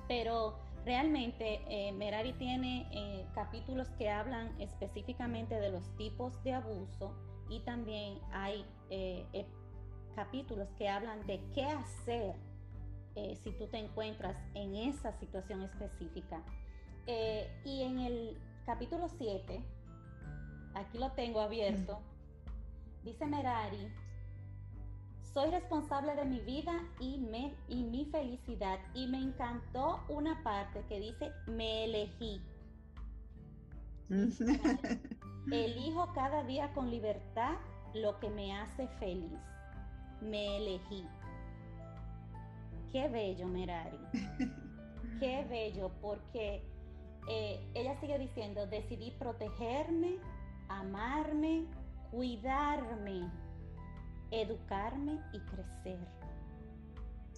pero 0.09 0.59
realmente 0.85 1.61
eh, 1.69 1.93
Merari 1.93 2.33
tiene 2.33 2.89
eh, 2.91 3.27
capítulos 3.35 3.89
que 3.99 4.11
hablan 4.11 4.51
específicamente 4.59 5.61
de 5.61 5.71
los 5.71 5.95
tipos 5.97 6.43
de 6.43 6.55
abuso 6.55 7.15
y 7.49 7.61
también 7.61 8.19
hay 8.33 8.65
eh, 8.91 9.47
capítulos 10.15 10.69
que 10.77 10.89
hablan 10.89 11.27
de 11.27 11.41
qué 11.55 11.65
hacer 11.65 12.35
si 13.43 13.51
tú 13.51 13.67
te 13.67 13.79
encuentras 13.79 14.37
en 14.55 14.77
esa 14.77 15.13
situación 15.19 15.63
específica. 15.63 16.41
y 17.07 17.83
en 17.83 17.99
el 17.99 18.39
capítulo 18.65 19.09
7, 19.09 19.61
aquí 20.75 20.99
lo 20.99 21.11
tengo 21.13 21.41
abierto, 21.41 21.99
dice 23.03 23.27
Merari 23.27 23.91
soy 25.39 25.51
responsable 25.51 26.17
de 26.17 26.25
mi 26.25 26.41
vida 26.41 26.83
y, 26.99 27.19
me, 27.19 27.55
y 27.69 27.85
mi 27.85 28.07
felicidad. 28.07 28.81
Y 28.95 29.07
me 29.07 29.19
encantó 29.19 30.03
una 30.09 30.43
parte 30.43 30.85
que 30.89 30.99
dice, 30.99 31.31
me 31.47 31.85
elegí. 31.85 32.43
Elijo 35.53 36.13
cada 36.15 36.45
día 36.45 36.73
con 36.75 36.91
libertad 36.91 37.55
lo 37.95 38.19
que 38.21 38.31
me 38.31 38.55
hace 38.57 38.89
feliz. 38.99 39.39
Me 40.21 40.57
elegí. 40.59 41.07
Qué 42.93 43.09
bello, 43.09 43.47
Merari. 43.47 43.99
Qué 45.21 45.45
bello, 45.49 45.91
porque 46.01 46.63
eh, 47.29 47.61
ella 47.75 47.99
sigue 48.01 48.19
diciendo, 48.19 48.67
decidí 48.67 49.11
protegerme, 49.19 50.19
amarme, 50.69 51.67
cuidarme 52.11 53.29
educarme 54.31 55.21
y 55.33 55.41
crecer. 55.41 55.99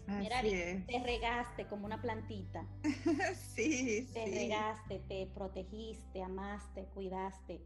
Mira, 0.06 0.42
te 0.42 1.02
regaste 1.04 1.66
como 1.66 1.86
una 1.86 2.00
plantita. 2.00 2.66
sí, 3.54 4.08
te 4.12 4.26
regaste, 4.26 4.98
te 5.08 5.26
protegiste, 5.32 6.22
amaste, 6.22 6.84
cuidaste. 6.94 7.60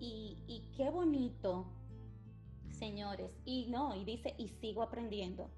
Y, 0.00 0.38
y, 0.46 0.70
qué 0.76 0.90
bonito, 0.90 1.66
señores. 2.70 3.30
Y 3.44 3.68
no, 3.70 3.94
y 3.94 4.04
dice, 4.04 4.34
y 4.38 4.48
sigo 4.48 4.82
aprendiendo. 4.82 5.50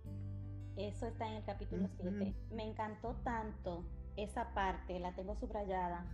Eso 0.77 1.07
está 1.07 1.27
en 1.27 1.35
el 1.35 1.45
capítulo 1.45 1.89
7. 2.01 2.35
Me 2.51 2.65
encantó 2.65 3.17
tanto 3.23 3.85
esa 4.17 4.55
parte, 4.55 4.99
la 4.99 5.15
tengo 5.15 5.37
subrayada. 5.37 6.07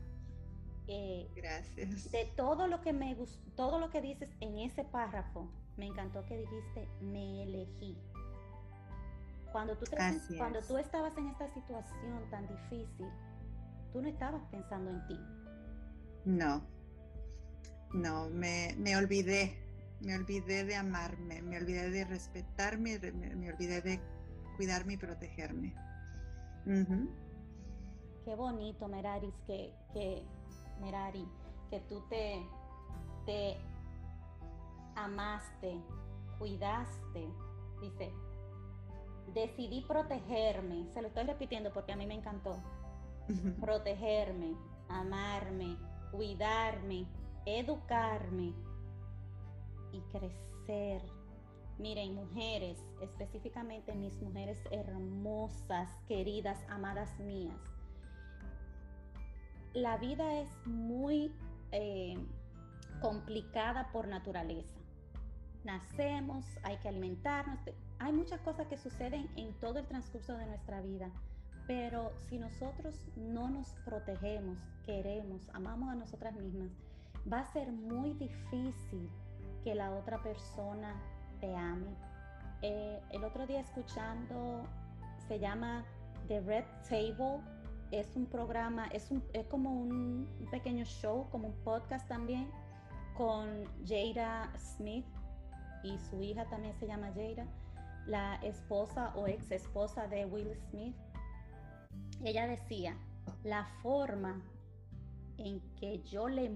Eh, 0.88 1.30
Gracias. 1.34 2.10
De 2.10 2.32
todo 2.36 2.66
lo 2.66 2.80
que 2.80 2.92
me 2.92 3.14
gustó, 3.14 3.50
todo 3.56 3.78
lo 3.78 3.90
que 3.90 4.00
dices 4.00 4.30
en 4.40 4.58
ese 4.58 4.84
párrafo, 4.84 5.50
me 5.76 5.86
encantó 5.86 6.24
que 6.26 6.38
dijiste, 6.38 6.88
me 7.00 7.42
elegí. 7.42 7.96
Cuando 9.52 9.76
tú, 9.76 9.86
cuando 10.36 10.60
tú 10.62 10.76
estabas 10.76 11.16
en 11.16 11.28
esta 11.28 11.52
situación 11.54 12.30
tan 12.30 12.46
difícil, 12.46 13.06
tú 13.92 14.02
no 14.02 14.08
estabas 14.08 14.42
pensando 14.50 14.90
en 14.90 15.06
ti. 15.06 15.18
No, 16.24 16.62
no, 17.96 18.28
me, 18.30 18.74
me 18.78 18.96
olvidé, 18.96 19.56
me 20.00 20.14
olvidé 20.14 20.64
de 20.64 20.76
amarme, 20.76 21.42
me 21.42 21.56
olvidé 21.58 21.90
de 21.90 22.04
respetarme, 22.04 22.98
me, 22.98 23.50
olvidé 23.50 23.80
de 23.80 24.00
cuidarme 24.56 24.94
y 24.94 24.96
protegerme. 24.96 25.74
Qué 28.24 28.34
bonito, 28.34 28.88
Meraris, 28.88 29.34
que, 29.46 29.72
que, 29.92 30.22
Merari, 30.80 31.26
que 31.70 31.80
tú 31.80 32.02
te, 32.08 32.42
te 33.24 33.56
amaste, 34.96 35.80
cuidaste. 36.38 37.28
Dice, 37.80 38.12
decidí 39.34 39.82
protegerme. 39.82 40.86
Se 40.92 41.02
lo 41.02 41.08
estoy 41.08 41.24
repitiendo 41.24 41.72
porque 41.72 41.92
a 41.92 41.96
mí 41.96 42.06
me 42.06 42.14
encantó. 42.14 42.56
protegerme, 43.60 44.54
amarme, 44.88 45.76
cuidarme, 46.12 47.06
educarme 47.46 48.52
y 49.92 50.00
crecer. 50.12 51.02
Miren, 51.78 52.14
mujeres, 52.14 52.78
específicamente 53.00 53.94
mis 53.94 54.20
mujeres 54.20 54.62
hermosas, 54.70 55.90
queridas, 56.08 56.58
amadas 56.68 57.18
mías. 57.20 57.58
La 59.72 59.96
vida 59.98 60.40
es 60.40 60.48
muy 60.66 61.34
eh, 61.72 62.18
complicada 63.00 63.90
por 63.92 64.08
naturaleza 64.08 64.76
nacemos, 65.66 66.46
hay 66.62 66.76
que 66.78 66.88
alimentarnos, 66.88 67.58
hay 67.98 68.12
muchas 68.12 68.40
cosas 68.40 68.68
que 68.68 68.78
suceden 68.78 69.28
en 69.36 69.52
todo 69.54 69.80
el 69.80 69.86
transcurso 69.86 70.34
de 70.38 70.46
nuestra 70.46 70.80
vida, 70.80 71.10
pero 71.66 72.12
si 72.28 72.38
nosotros 72.38 73.04
no 73.16 73.50
nos 73.50 73.74
protegemos, 73.84 74.58
queremos, 74.86 75.50
amamos 75.52 75.90
a 75.90 75.96
nosotras 75.96 76.34
mismas, 76.36 76.70
va 77.32 77.40
a 77.40 77.52
ser 77.52 77.72
muy 77.72 78.14
difícil 78.14 79.10
que 79.64 79.74
la 79.74 79.90
otra 79.90 80.22
persona 80.22 80.94
te 81.40 81.54
ame. 81.54 81.94
Eh, 82.62 83.00
el 83.10 83.24
otro 83.24 83.46
día 83.46 83.60
escuchando, 83.60 84.64
se 85.28 85.38
llama 85.38 85.84
The 86.28 86.40
Red 86.40 86.64
Table, 86.88 87.40
es 87.90 88.16
un 88.16 88.26
programa, 88.26 88.86
es, 88.88 89.10
un, 89.10 89.22
es 89.32 89.46
como 89.46 89.70
un 89.70 90.28
pequeño 90.50 90.84
show, 90.84 91.28
como 91.30 91.48
un 91.48 91.54
podcast 91.64 92.08
también, 92.08 92.50
con 93.16 93.64
Jada 93.86 94.52
Smith 94.58 95.06
y 95.82 95.98
su 95.98 96.22
hija 96.22 96.44
también 96.46 96.74
se 96.78 96.86
llama 96.86 97.12
Jada, 97.14 97.46
la 98.06 98.36
esposa 98.36 99.12
o 99.16 99.26
ex 99.26 99.50
esposa 99.50 100.06
de 100.06 100.26
Will 100.26 100.54
Smith. 100.70 100.96
Ella 102.24 102.46
decía, 102.46 102.96
la 103.44 103.64
forma 103.82 104.42
en 105.38 105.60
que 105.76 106.02
yo 106.02 106.28
le 106.28 106.50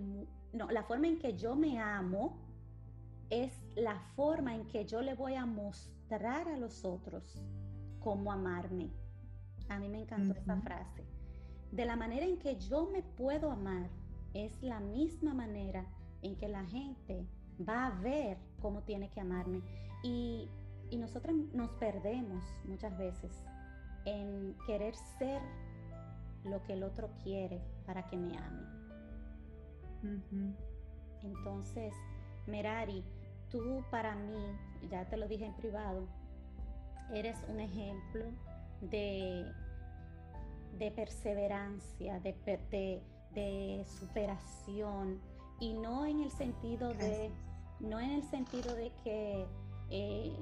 no, 0.53 0.71
la 0.71 0.83
forma 0.83 1.09
en 1.09 1.19
que 1.19 1.37
yo 1.37 1.55
me 1.55 1.79
amo 1.79 2.37
es 3.31 3.53
la 3.77 3.99
forma 4.17 4.55
en 4.55 4.67
que 4.67 4.85
yo 4.85 5.01
le 5.01 5.15
voy 5.15 5.35
a 5.35 5.47
mostrar 5.47 6.49
a 6.49 6.57
los 6.57 6.85
otros 6.85 7.41
cómo 8.01 8.33
amarme. 8.33 8.91
A 9.69 9.79
mí 9.79 9.89
me 9.89 10.01
encantó 10.01 10.39
esa 10.39 10.61
frase. 10.61 11.05
De 11.71 11.85
la 11.85 11.95
manera 11.95 12.27
en 12.27 12.39
que 12.39 12.57
yo 12.59 12.91
me 12.91 13.03
puedo 13.03 13.53
amar 13.53 13.89
es 14.35 14.61
la 14.63 14.81
misma 14.81 15.33
manera 15.33 15.87
en 16.23 16.37
que 16.37 16.49
la 16.49 16.65
gente 16.65 17.25
va 17.67 17.87
a 17.87 18.01
ver 18.01 18.39
cómo 18.61 18.83
tiene 18.83 19.09
que 19.11 19.21
amarme. 19.21 19.63
Y, 20.03 20.49
y 20.91 20.99
nosotros 20.99 21.37
nos 21.53 21.71
perdemos 21.73 22.45
muchas 22.65 22.97
veces 22.99 23.45
en 24.05 24.57
querer 24.67 24.97
ser 25.19 25.41
lo 26.45 26.63
que 26.65 26.73
el 26.73 26.83
otro 26.83 27.11
quiere 27.23 27.61
para 27.87 28.09
que 28.09 28.17
me 28.17 28.37
ame. 28.37 28.90
Entonces, 31.23 31.93
Merari, 32.47 33.05
tú 33.51 33.85
para 33.91 34.15
mí, 34.15 34.45
ya 34.91 35.05
te 35.09 35.17
lo 35.17 35.29
dije 35.29 35.47
en 35.47 35.55
privado, 35.55 36.07
eres 37.13 37.37
un 37.49 37.61
ejemplo 37.61 38.25
de, 38.81 39.45
de 40.79 40.91
perseverancia, 40.93 42.21
de, 42.21 43.03
de, 43.35 43.85
superación, 43.85 45.21
y 45.59 45.75
no 45.75 46.07
en 46.07 46.21
el 46.21 46.31
sentido 46.31 46.89
de, 46.95 47.31
no 47.81 48.01
en 48.01 48.11
el 48.11 48.23
sentido 48.23 48.75
de 48.75 48.91
que 49.05 49.47
eh, 49.91 50.33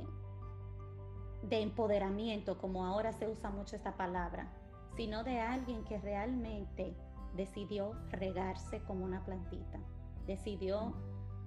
de 1.43 1.61
empoderamiento, 1.61 2.59
como 2.59 2.85
ahora 2.85 3.13
se 3.13 3.29
usa 3.29 3.51
mucho 3.51 3.77
esta 3.77 3.97
palabra, 3.97 4.49
sino 4.97 5.25
de 5.25 5.41
alguien 5.41 5.85
que 5.85 5.99
realmente 5.99 6.95
decidió 7.39 7.93
regarse 8.11 8.81
como 8.81 9.05
una 9.05 9.25
plantita, 9.25 9.79
decidió 10.27 10.93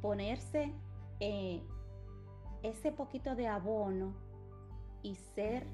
ponerse 0.02 0.74
eh, 1.20 1.62
ese 2.64 2.92
poquito 2.92 3.36
de 3.36 3.48
abono 3.48 4.16
y 5.04 5.16
ser 5.36 5.68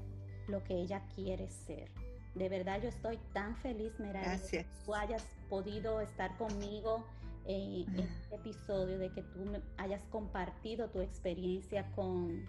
lo 0.48 0.62
que 0.64 0.74
ella 0.74 1.06
quiere 1.14 1.48
ser. 1.48 1.90
De 2.34 2.48
verdad 2.48 2.82
yo 2.82 2.88
estoy 2.88 3.18
tan 3.32 3.56
feliz, 3.56 3.98
Merari, 4.00 4.40
que 4.50 4.66
tú 4.84 4.94
hayas 4.94 5.24
podido 5.48 6.00
estar 6.00 6.36
conmigo 6.36 7.06
eh, 7.46 7.84
en 7.86 8.00
este 8.00 8.34
episodio, 8.34 8.98
de 8.98 9.10
que 9.10 9.22
tú 9.22 9.44
hayas 9.76 10.02
compartido 10.10 10.90
tu 10.90 11.00
experiencia 11.00 11.90
con, 11.92 12.44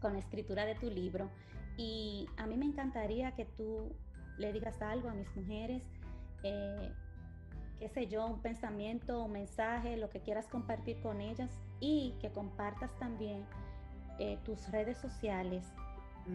con 0.00 0.14
la 0.14 0.18
escritura 0.18 0.66
de 0.66 0.74
tu 0.74 0.90
libro. 0.90 1.30
Y 1.76 2.26
a 2.36 2.46
mí 2.46 2.56
me 2.56 2.66
encantaría 2.66 3.36
que 3.36 3.44
tú 3.44 3.94
le 4.36 4.52
digas 4.52 4.80
algo 4.82 5.08
a 5.08 5.14
mis 5.14 5.34
mujeres, 5.36 5.82
eh, 6.42 6.92
qué 7.78 7.88
sé 7.88 8.06
yo, 8.06 8.26
un 8.26 8.40
pensamiento, 8.40 9.24
un 9.24 9.32
mensaje, 9.32 9.96
lo 9.96 10.10
que 10.10 10.20
quieras 10.20 10.46
compartir 10.46 11.00
con 11.00 11.20
ellas 11.20 11.50
y 11.80 12.14
que 12.20 12.30
compartas 12.30 12.90
también 12.98 13.44
eh, 14.18 14.38
tus 14.44 14.70
redes 14.70 14.98
sociales 14.98 15.64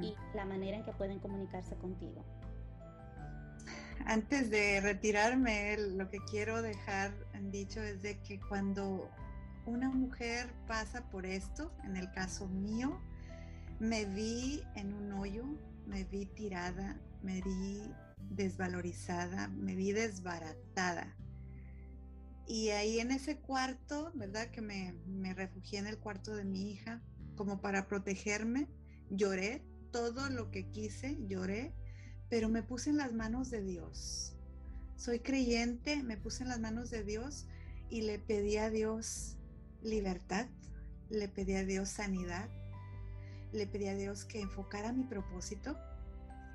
y 0.01 0.11
mm. 0.11 0.35
la 0.35 0.45
manera 0.45 0.77
en 0.77 0.83
que 0.83 0.93
pueden 0.93 1.19
comunicarse 1.19 1.75
contigo. 1.75 2.23
Antes 4.05 4.49
de 4.49 4.81
retirarme, 4.81 5.77
lo 5.77 6.09
que 6.09 6.19
quiero 6.29 6.61
dejar 6.61 7.13
dicho 7.53 7.81
es 7.81 8.01
de 8.01 8.19
que 8.19 8.39
cuando 8.39 9.09
una 9.65 9.89
mujer 9.89 10.51
pasa 10.67 11.09
por 11.09 11.25
esto, 11.25 11.71
en 11.83 11.95
el 11.95 12.11
caso 12.11 12.47
mío, 12.47 12.99
me 13.79 14.05
vi 14.05 14.63
en 14.75 14.93
un 14.93 15.13
hoyo, 15.13 15.45
me 15.85 16.03
vi 16.03 16.25
tirada, 16.25 16.97
me 17.21 17.41
vi 17.41 17.93
desvalorizada, 18.30 19.47
me 19.47 19.76
vi 19.76 19.91
desbaratada. 19.91 21.15
Y 22.47 22.69
ahí 22.69 22.99
en 22.99 23.11
ese 23.11 23.38
cuarto, 23.38 24.11
¿verdad? 24.15 24.49
Que 24.51 24.61
me, 24.61 24.93
me 25.07 25.34
refugié 25.34 25.80
en 25.80 25.88
el 25.88 25.97
cuarto 25.97 26.36
de 26.36 26.43
mi 26.43 26.71
hija, 26.71 27.01
como 27.36 27.61
para 27.61 27.88
protegerme, 27.88 28.67
lloré 29.09 29.63
todo 29.91 30.30
lo 30.30 30.51
que 30.51 30.69
quise, 30.69 31.17
lloré, 31.28 31.74
pero 32.30 32.49
me 32.49 32.63
puse 32.63 32.89
en 32.89 32.97
las 32.97 33.13
manos 33.13 33.49
de 33.49 33.61
Dios. 33.61 34.36
Soy 34.97 35.19
creyente, 35.19 36.03
me 36.03 36.17
puse 36.17 36.43
en 36.43 36.49
las 36.49 36.59
manos 36.59 36.89
de 36.89 37.03
Dios 37.03 37.47
y 37.89 38.01
le 38.01 38.19
pedí 38.19 38.57
a 38.57 38.69
Dios 38.69 39.38
libertad, 39.84 40.47
le 41.09 41.28
pedí 41.28 41.55
a 41.55 41.63
Dios 41.63 41.89
sanidad, 41.89 42.49
le 43.51 43.67
pedí 43.67 43.88
a 43.88 43.95
Dios 43.95 44.26
que 44.26 44.41
enfocara 44.41 44.93
mi 44.93 45.03
propósito 45.03 45.78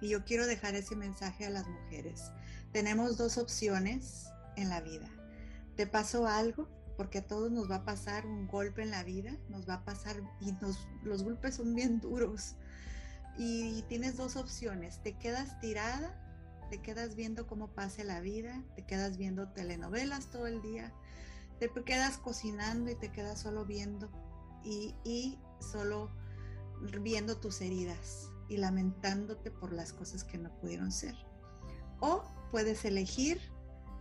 y 0.01 0.09
yo 0.09 0.25
quiero 0.25 0.47
dejar 0.47 0.75
ese 0.75 0.97
mensaje 0.97 1.47
a 1.47 1.51
las 1.51 1.67
mujeres. 1.67 2.31
Tenemos 2.73 3.17
dos 3.17 3.39
opciones 3.39 4.29
en 4.57 4.69
la 4.69 4.81
vida. 4.81 5.09
Te 5.77 5.87
pasó 5.87 6.27
algo, 6.27 6.69
porque 6.97 7.19
a 7.19 7.27
todos 7.27 7.51
nos 7.51 7.71
va 7.71 7.77
a 7.77 7.85
pasar 7.85 8.27
un 8.27 8.47
golpe 8.49 8.83
en 8.83 8.91
la 8.91 9.05
vida, 9.05 9.37
nos 9.49 9.69
va 9.69 9.75
a 9.75 9.85
pasar 9.85 10.17
y 10.41 10.55
los 11.05 11.23
golpes 11.23 11.57
son 11.57 11.75
bien 11.75 12.01
duros. 12.01 12.57
Y 13.37 13.83
tienes 13.83 14.17
dos 14.17 14.37
opciones, 14.37 15.01
te 15.03 15.17
quedas 15.17 15.61
tirada, 15.61 16.21
te 16.71 16.83
quedas 16.83 17.15
viendo 17.15 17.47
cómo 17.47 17.69
pase 17.69 18.03
la 18.03 18.21
vida, 18.21 18.65
te 18.75 18.85
quedas 18.85 19.17
viendo 19.17 19.49
telenovelas 19.51 20.31
todo 20.31 20.49
el 20.49 20.61
día, 20.61 20.93
te 21.61 21.71
quedas 21.85 22.19
cocinando 22.19 22.91
y 22.91 22.97
te 22.97 23.13
quedas 23.13 23.41
solo 23.41 23.65
viendo 23.65 24.11
y, 24.65 24.97
y 25.05 25.39
solo 25.61 26.11
viendo 27.01 27.39
tus 27.39 27.61
heridas 27.61 28.31
y 28.49 28.57
lamentándote 28.57 29.51
por 29.51 29.73
las 29.73 29.93
cosas 29.93 30.25
que 30.25 30.39
no 30.39 30.51
pudieron 30.61 30.93
ser. 30.93 31.15
O 32.01 32.23
puedes 32.51 32.85
elegir 32.85 33.41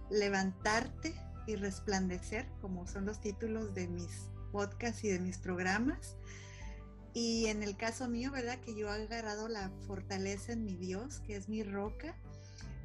levantarte 0.10 1.14
y 1.48 1.56
resplandecer, 1.56 2.48
como 2.62 2.88
son 2.88 3.06
los 3.06 3.20
títulos 3.20 3.74
de 3.74 3.88
mis 3.88 4.30
podcasts 4.52 5.04
y 5.04 5.10
de 5.10 5.20
mis 5.20 5.38
programas. 5.38 6.16
Y 7.14 7.48
en 7.48 7.64
el 7.64 7.76
caso 7.78 8.08
mío, 8.08 8.32
¿verdad? 8.32 8.60
Que 8.60 8.76
yo 8.76 8.88
he 8.88 9.04
agarrado 9.04 9.48
la 9.48 9.72
fortaleza 9.88 10.54
en 10.54 10.64
mi 10.66 10.76
Dios, 10.76 11.20
que 11.22 11.36
es 11.36 11.50
mi 11.50 11.64
roca, 11.64 12.16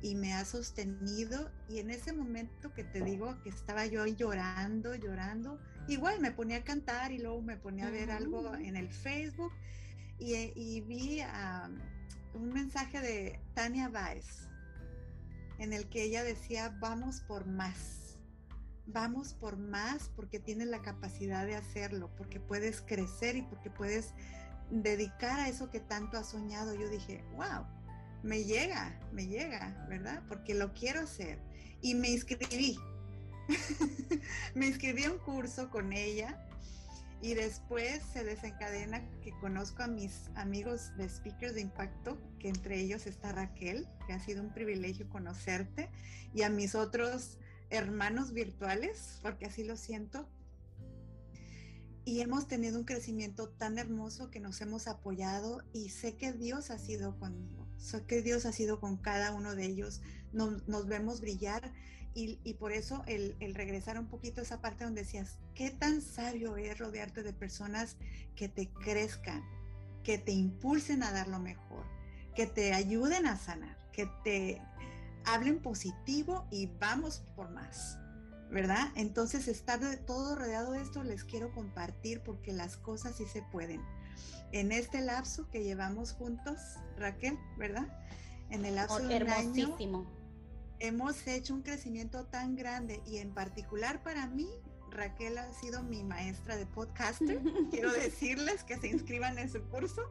y 0.01 0.15
me 0.15 0.33
ha 0.35 0.45
sostenido. 0.45 1.51
Y 1.69 1.79
en 1.79 1.91
ese 1.91 2.13
momento 2.13 2.73
que 2.73 2.85
te 2.85 3.03
digo 3.03 3.41
que 3.43 3.51
estaba 3.51 3.87
yo 3.87 4.03
ahí 4.03 4.15
llorando, 4.15 4.95
llorando, 4.95 5.59
igual 5.89 6.21
me 6.21 6.33
ponía 6.33 6.59
a 6.59 6.65
cantar 6.65 7.13
y 7.13 7.19
luego 7.19 7.43
me 7.43 7.57
ponía 7.57 7.89
a 7.89 7.91
ver 7.91 8.11
algo 8.11 8.55
en 8.57 8.77
el 8.77 8.91
Facebook 8.91 9.53
y, 10.23 10.81
vi 10.83 11.23
un 12.35 12.53
mensaje 12.53 13.01
de 13.01 13.41
Tania 13.55 13.89
Baez 13.89 14.49
en 15.59 15.73
el 15.73 15.89
que 15.89 16.05
ella 16.05 16.25
decía, 16.25 16.77
vamos 16.81 17.21
por 17.21 17.47
más, 17.47 18.19
vamos 18.87 19.35
por 19.35 19.57
más 19.57 20.11
porque 20.15 20.39
tienes 20.39 20.69
la 20.69 20.83
capacidad 20.83 21.47
de 21.47 21.57
hacerlo, 21.57 22.11
porque 22.17 22.41
puedes 22.41 22.81
crecer 22.81 23.37
y 23.37 23.43
porque 23.43 23.71
puedes 23.71 24.15
dedicar 24.71 25.41
a 25.41 25.49
eso 25.49 25.71
que 25.71 25.81
tanto 25.81 26.17
has 26.17 26.31
soñado. 26.31 26.75
Yo 26.75 26.89
dije, 26.89 27.25
wow, 27.37 27.67
me 28.23 28.45
llega, 28.45 28.99
me 29.13 29.27
llega, 29.27 29.87
¿verdad? 29.89 30.23
Porque 30.29 30.55
lo 30.55 30.73
quiero 30.73 31.01
hacer. 31.01 31.41
Y 31.81 31.95
me 31.95 32.11
inscribí. 32.11 32.79
me 34.55 34.67
inscribí 34.67 35.05
a 35.05 35.13
un 35.13 35.19
curso 35.19 35.69
con 35.69 35.93
ella 35.93 36.49
y 37.23 37.35
después 37.35 38.03
se 38.13 38.25
desencadena 38.25 39.09
que 39.21 39.31
conozco 39.41 39.85
a 39.85 39.87
mis 39.87 40.29
amigos 40.35 40.91
de 40.97 41.09
speakers 41.09 41.55
de 41.55 41.61
impacto, 41.61 42.19
que 42.41 42.49
entre 42.49 42.81
ellos 42.81 43.07
está 43.07 43.31
Raquel, 43.31 43.87
que 44.07 44.13
ha 44.13 44.19
sido 44.19 44.43
un 44.43 44.53
privilegio 44.53 45.09
conocerte, 45.09 45.89
y 46.35 46.43
a 46.43 46.51
mis 46.51 46.75
otros 46.75 47.39
hermanos 47.71 48.33
virtuales, 48.33 49.21
porque 49.23 49.47
así 49.47 49.63
lo 49.63 49.77
siento. 49.77 50.29
Y 52.05 52.21
hemos 52.23 52.49
tenido 52.49 52.77
un 52.77 52.85
crecimiento 52.85 53.49
tan 53.51 53.79
hermoso 53.79 54.29
que 54.29 54.41
nos 54.41 54.61
hemos 54.61 54.89
apoyado 54.89 55.63
y 55.73 55.91
sé 55.91 56.17
que 56.17 56.33
Dios 56.33 56.73
ha 56.73 56.79
sido 56.79 57.17
conmigo, 57.21 57.69
sé 57.77 58.05
que 58.05 58.21
Dios 58.23 58.47
ha 58.47 58.53
sido 58.53 58.81
con 58.81 58.97
cada 58.97 59.33
uno 59.33 59.55
de 59.55 59.67
ellos, 59.67 60.01
nos, 60.33 60.67
nos 60.67 60.89
vemos 60.89 61.21
brillar 61.21 61.73
y, 62.15 62.55
por 62.55 62.73
eso 62.73 63.03
el, 63.07 63.37
regresar 63.55 63.99
un 63.99 64.07
poquito 64.07 64.41
a 64.41 64.45
esa 64.45 64.61
parte 64.61 64.85
donde 64.85 65.03
decías, 65.03 65.39
qué 65.55 65.71
tan 65.71 66.03
sabio 66.03 66.57
es 66.57 66.79
rodearte 66.79 67.23
de 67.23 67.33
personas 67.33 67.97
que 68.37 68.49
te 68.49 68.69
crezcan, 68.69 69.43
que 70.03 70.19
te 70.19 70.33
impulsen 70.33 71.03
a 71.03 71.13
dar 71.13 71.29
lo 71.29 71.39
mejor, 71.39 71.87
que 72.35 72.47
te 72.47 72.75
ayuden 72.75 73.27
a 73.27 73.37
sanar, 73.39 73.79
que 73.93 74.11
te 74.25 74.61
hablen 75.25 75.61
positivo 75.61 76.47
y 76.51 76.67
vamos 76.79 77.23
por 77.35 77.51
más, 77.51 77.99
¿verdad? 78.51 78.93
Entonces 78.95 79.49
estar 79.49 79.81
todo 80.07 80.35
rodeado 80.35 80.73
de 80.73 80.83
esto 80.83 81.05
les 81.05 81.25
quiero 81.25 81.53
compartir 81.53 82.21
porque 82.23 82.53
las 82.53 82.77
cosas 82.77 83.17
sí 83.17 83.25
se 83.25 83.43
pueden. 83.43 83.81
En 84.53 84.71
este 84.71 85.01
lapso 85.01 85.49
que 85.49 85.65
llevamos 85.65 86.13
juntos, 86.13 86.59
Raquel, 86.99 87.39
¿verdad? 87.57 87.89
En 88.51 88.67
el 88.67 88.75
lapso 88.75 88.99
de 88.99 89.17
un 89.17 89.31
año 89.31 89.77
hemos 90.83 91.29
hecho 91.29 91.55
un 91.55 91.63
crecimiento 91.63 92.25
tan 92.27 92.57
grande 92.57 93.01
y 93.07 93.19
en 93.19 93.33
particular 93.33 94.03
para 94.03 94.27
mí, 94.27 94.49
Raquel 94.91 95.39
ha 95.39 95.51
sido 95.53 95.85
mi 95.85 96.03
maestra 96.03 96.57
de 96.57 96.67
podcaster. 96.67 97.41
Quiero 97.71 97.93
decirles 97.93 98.65
que 98.65 98.77
se 98.77 98.89
inscriban 98.89 99.39
en 99.39 99.49
su 99.49 99.63
curso. 99.69 100.03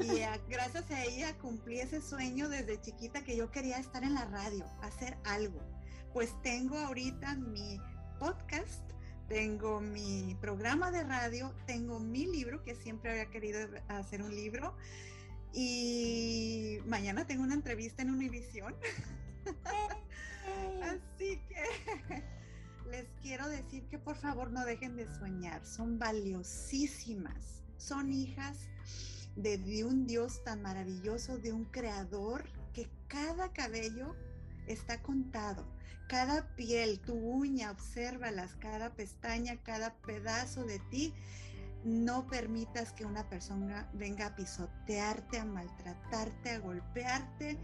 Y 0.00 0.20
gracias 0.48 0.90
a 0.90 1.04
ella 1.04 1.38
cumplí 1.38 1.78
ese 1.78 2.02
sueño 2.02 2.48
desde 2.48 2.80
chiquita 2.80 3.22
que 3.22 3.36
yo 3.36 3.52
quería 3.52 3.78
estar 3.78 4.02
en 4.02 4.14
la 4.14 4.24
radio, 4.24 4.66
hacer 4.82 5.16
algo. 5.24 5.60
Pues 6.12 6.34
tengo 6.42 6.76
ahorita 6.76 7.36
mi 7.36 7.80
podcast, 8.18 8.82
tengo 9.28 9.80
mi 9.80 10.36
programa 10.40 10.90
de 10.90 11.04
radio, 11.04 11.54
tengo 11.66 12.00
mi 12.00 12.26
libro, 12.26 12.64
que 12.64 12.74
siempre 12.74 13.12
había 13.12 13.26
querido 13.26 13.60
hacer 13.86 14.22
un 14.22 14.34
libro. 14.34 14.76
Y 15.52 16.78
mañana 16.84 17.28
tengo 17.28 17.44
una 17.44 17.54
entrevista 17.54 18.02
en 18.02 18.10
Univision. 18.10 18.74
Así 20.82 21.40
que 21.48 22.24
les 22.90 23.06
quiero 23.22 23.48
decir 23.48 23.84
que 23.88 23.98
por 23.98 24.16
favor 24.16 24.50
no 24.50 24.64
dejen 24.64 24.96
de 24.96 25.06
soñar, 25.14 25.64
son 25.64 25.98
valiosísimas, 25.98 27.62
son 27.76 28.12
hijas 28.12 28.58
de, 29.36 29.84
un 29.84 30.06
Dios 30.06 30.42
tan 30.44 30.62
maravilloso, 30.62 31.38
de 31.38 31.52
un 31.52 31.64
creador 31.64 32.44
que 32.72 32.88
cada 33.08 33.52
cabello 33.52 34.14
está 34.66 35.00
contado, 35.02 35.66
cada 36.08 36.54
piel, 36.56 37.00
tu 37.00 37.14
uña, 37.14 37.70
obsérvalas, 37.70 38.56
cada 38.56 38.90
pestaña, 38.94 39.56
cada 39.62 39.94
pedazo 40.02 40.64
de 40.64 40.78
ti. 40.90 41.14
No 41.84 42.26
permitas 42.26 42.92
que 42.92 43.06
una 43.06 43.26
persona 43.30 43.88
venga 43.94 44.26
a 44.26 44.36
pisotearte, 44.36 45.38
a 45.38 45.46
maltratarte, 45.46 46.50
a 46.50 46.58
golpearte, 46.58 47.56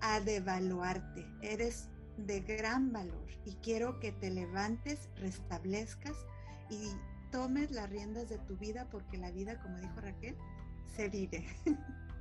a 0.00 0.20
devaluarte. 0.20 1.26
Eres 1.42 1.90
de 2.26 2.40
gran 2.40 2.92
valor 2.92 3.26
y 3.44 3.54
quiero 3.56 4.00
que 4.00 4.12
te 4.12 4.30
levantes, 4.30 5.08
restablezcas 5.16 6.16
y 6.70 6.90
tomes 7.30 7.70
las 7.70 7.88
riendas 7.90 8.28
de 8.28 8.38
tu 8.38 8.56
vida 8.56 8.88
porque 8.90 9.18
la 9.18 9.30
vida, 9.30 9.60
como 9.62 9.78
dijo 9.78 10.00
Raquel, 10.00 10.36
se 10.86 11.08
vive. 11.08 11.46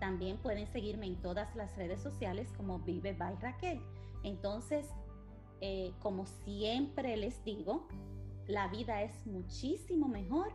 También 0.00 0.38
pueden 0.38 0.66
seguirme 0.72 1.06
en 1.06 1.22
todas 1.22 1.54
las 1.54 1.76
redes 1.76 2.02
sociales 2.02 2.52
como 2.56 2.80
Vive 2.80 3.12
by 3.12 3.36
Raquel. 3.36 3.80
Entonces, 4.24 4.88
eh, 5.60 5.92
como 6.00 6.26
siempre 6.26 7.16
les 7.16 7.44
digo, 7.44 7.86
la 8.48 8.68
vida 8.68 9.02
es 9.02 9.26
muchísimo 9.26 10.08
mejor 10.08 10.52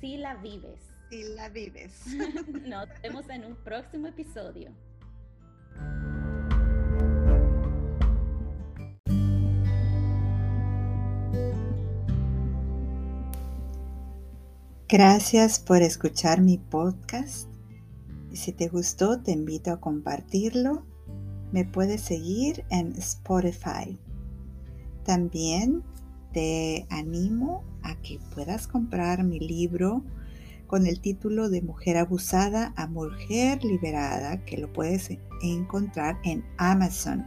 si 0.00 0.16
la 0.16 0.36
vives. 0.36 0.80
Si 1.12 1.24
la 1.34 1.50
vives. 1.50 2.06
Nos 2.66 2.88
vemos 3.02 3.28
en 3.28 3.44
un 3.44 3.54
próximo 3.56 4.06
episodio. 4.06 4.70
Gracias 14.88 15.60
por 15.60 15.82
escuchar 15.82 16.40
mi 16.40 16.56
podcast. 16.56 17.46
Si 18.32 18.52
te 18.52 18.68
gustó, 18.68 19.20
te 19.20 19.32
invito 19.32 19.70
a 19.70 19.80
compartirlo. 19.80 20.86
Me 21.52 21.66
puedes 21.66 22.00
seguir 22.00 22.64
en 22.70 22.92
Spotify. 22.92 23.98
También 25.04 25.84
te 26.32 26.86
animo 26.90 27.64
a 27.82 27.94
que 27.96 28.18
puedas 28.34 28.66
comprar 28.66 29.24
mi 29.24 29.38
libro 29.38 30.02
con 30.66 30.86
el 30.86 31.00
título 31.00 31.50
de 31.50 31.60
Mujer 31.60 31.98
abusada 31.98 32.72
a 32.76 32.86
Mujer 32.86 33.62
liberada, 33.62 34.42
que 34.44 34.56
lo 34.56 34.72
puedes 34.72 35.10
encontrar 35.42 36.16
en 36.24 36.44
Amazon. 36.56 37.24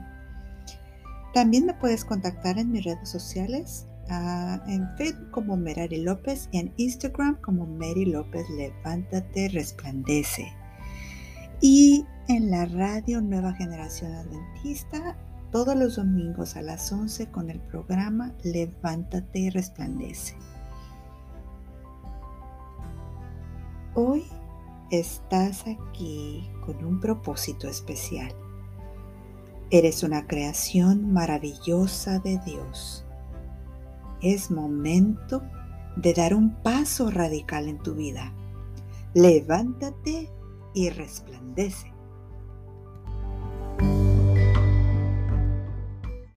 También 1.33 1.65
me 1.65 1.75
puedes 1.75 2.05
contactar 2.05 2.57
en 2.57 2.71
mis 2.71 2.85
redes 2.85 3.07
sociales, 3.07 3.85
ah, 4.09 4.63
en 4.67 4.87
Facebook 4.97 5.29
como 5.31 5.57
Merari 5.57 6.01
López 6.01 6.49
y 6.51 6.59
en 6.59 6.73
Instagram 6.77 7.39
como 7.41 7.67
Mary 7.67 8.05
López 8.05 8.49
Levántate, 8.49 9.49
Resplandece. 9.49 10.47
Y 11.61 12.05
en 12.27 12.49
la 12.49 12.65
radio 12.65 13.21
Nueva 13.21 13.53
Generación 13.53 14.13
Adventista 14.13 15.15
todos 15.55 15.77
los 15.77 15.95
domingos 15.95 16.57
a 16.57 16.61
las 16.61 16.91
11 16.91 17.31
con 17.31 17.49
el 17.49 17.61
programa 17.61 18.33
Levántate 18.43 19.39
y 19.39 19.49
Resplandece. 19.49 20.35
Hoy 23.93 24.25
estás 24.91 25.61
aquí 25.61 26.51
con 26.65 26.83
un 26.83 26.99
propósito 26.99 27.69
especial. 27.69 28.35
Eres 29.69 30.03
una 30.03 30.27
creación 30.27 31.13
maravillosa 31.13 32.19
de 32.19 32.37
Dios. 32.39 33.05
Es 34.21 34.51
momento 34.51 35.41
de 35.95 36.13
dar 36.13 36.33
un 36.33 36.53
paso 36.63 37.09
radical 37.09 37.69
en 37.69 37.81
tu 37.81 37.95
vida. 37.95 38.33
Levántate 39.13 40.29
y 40.73 40.89
resplandece. 40.89 41.94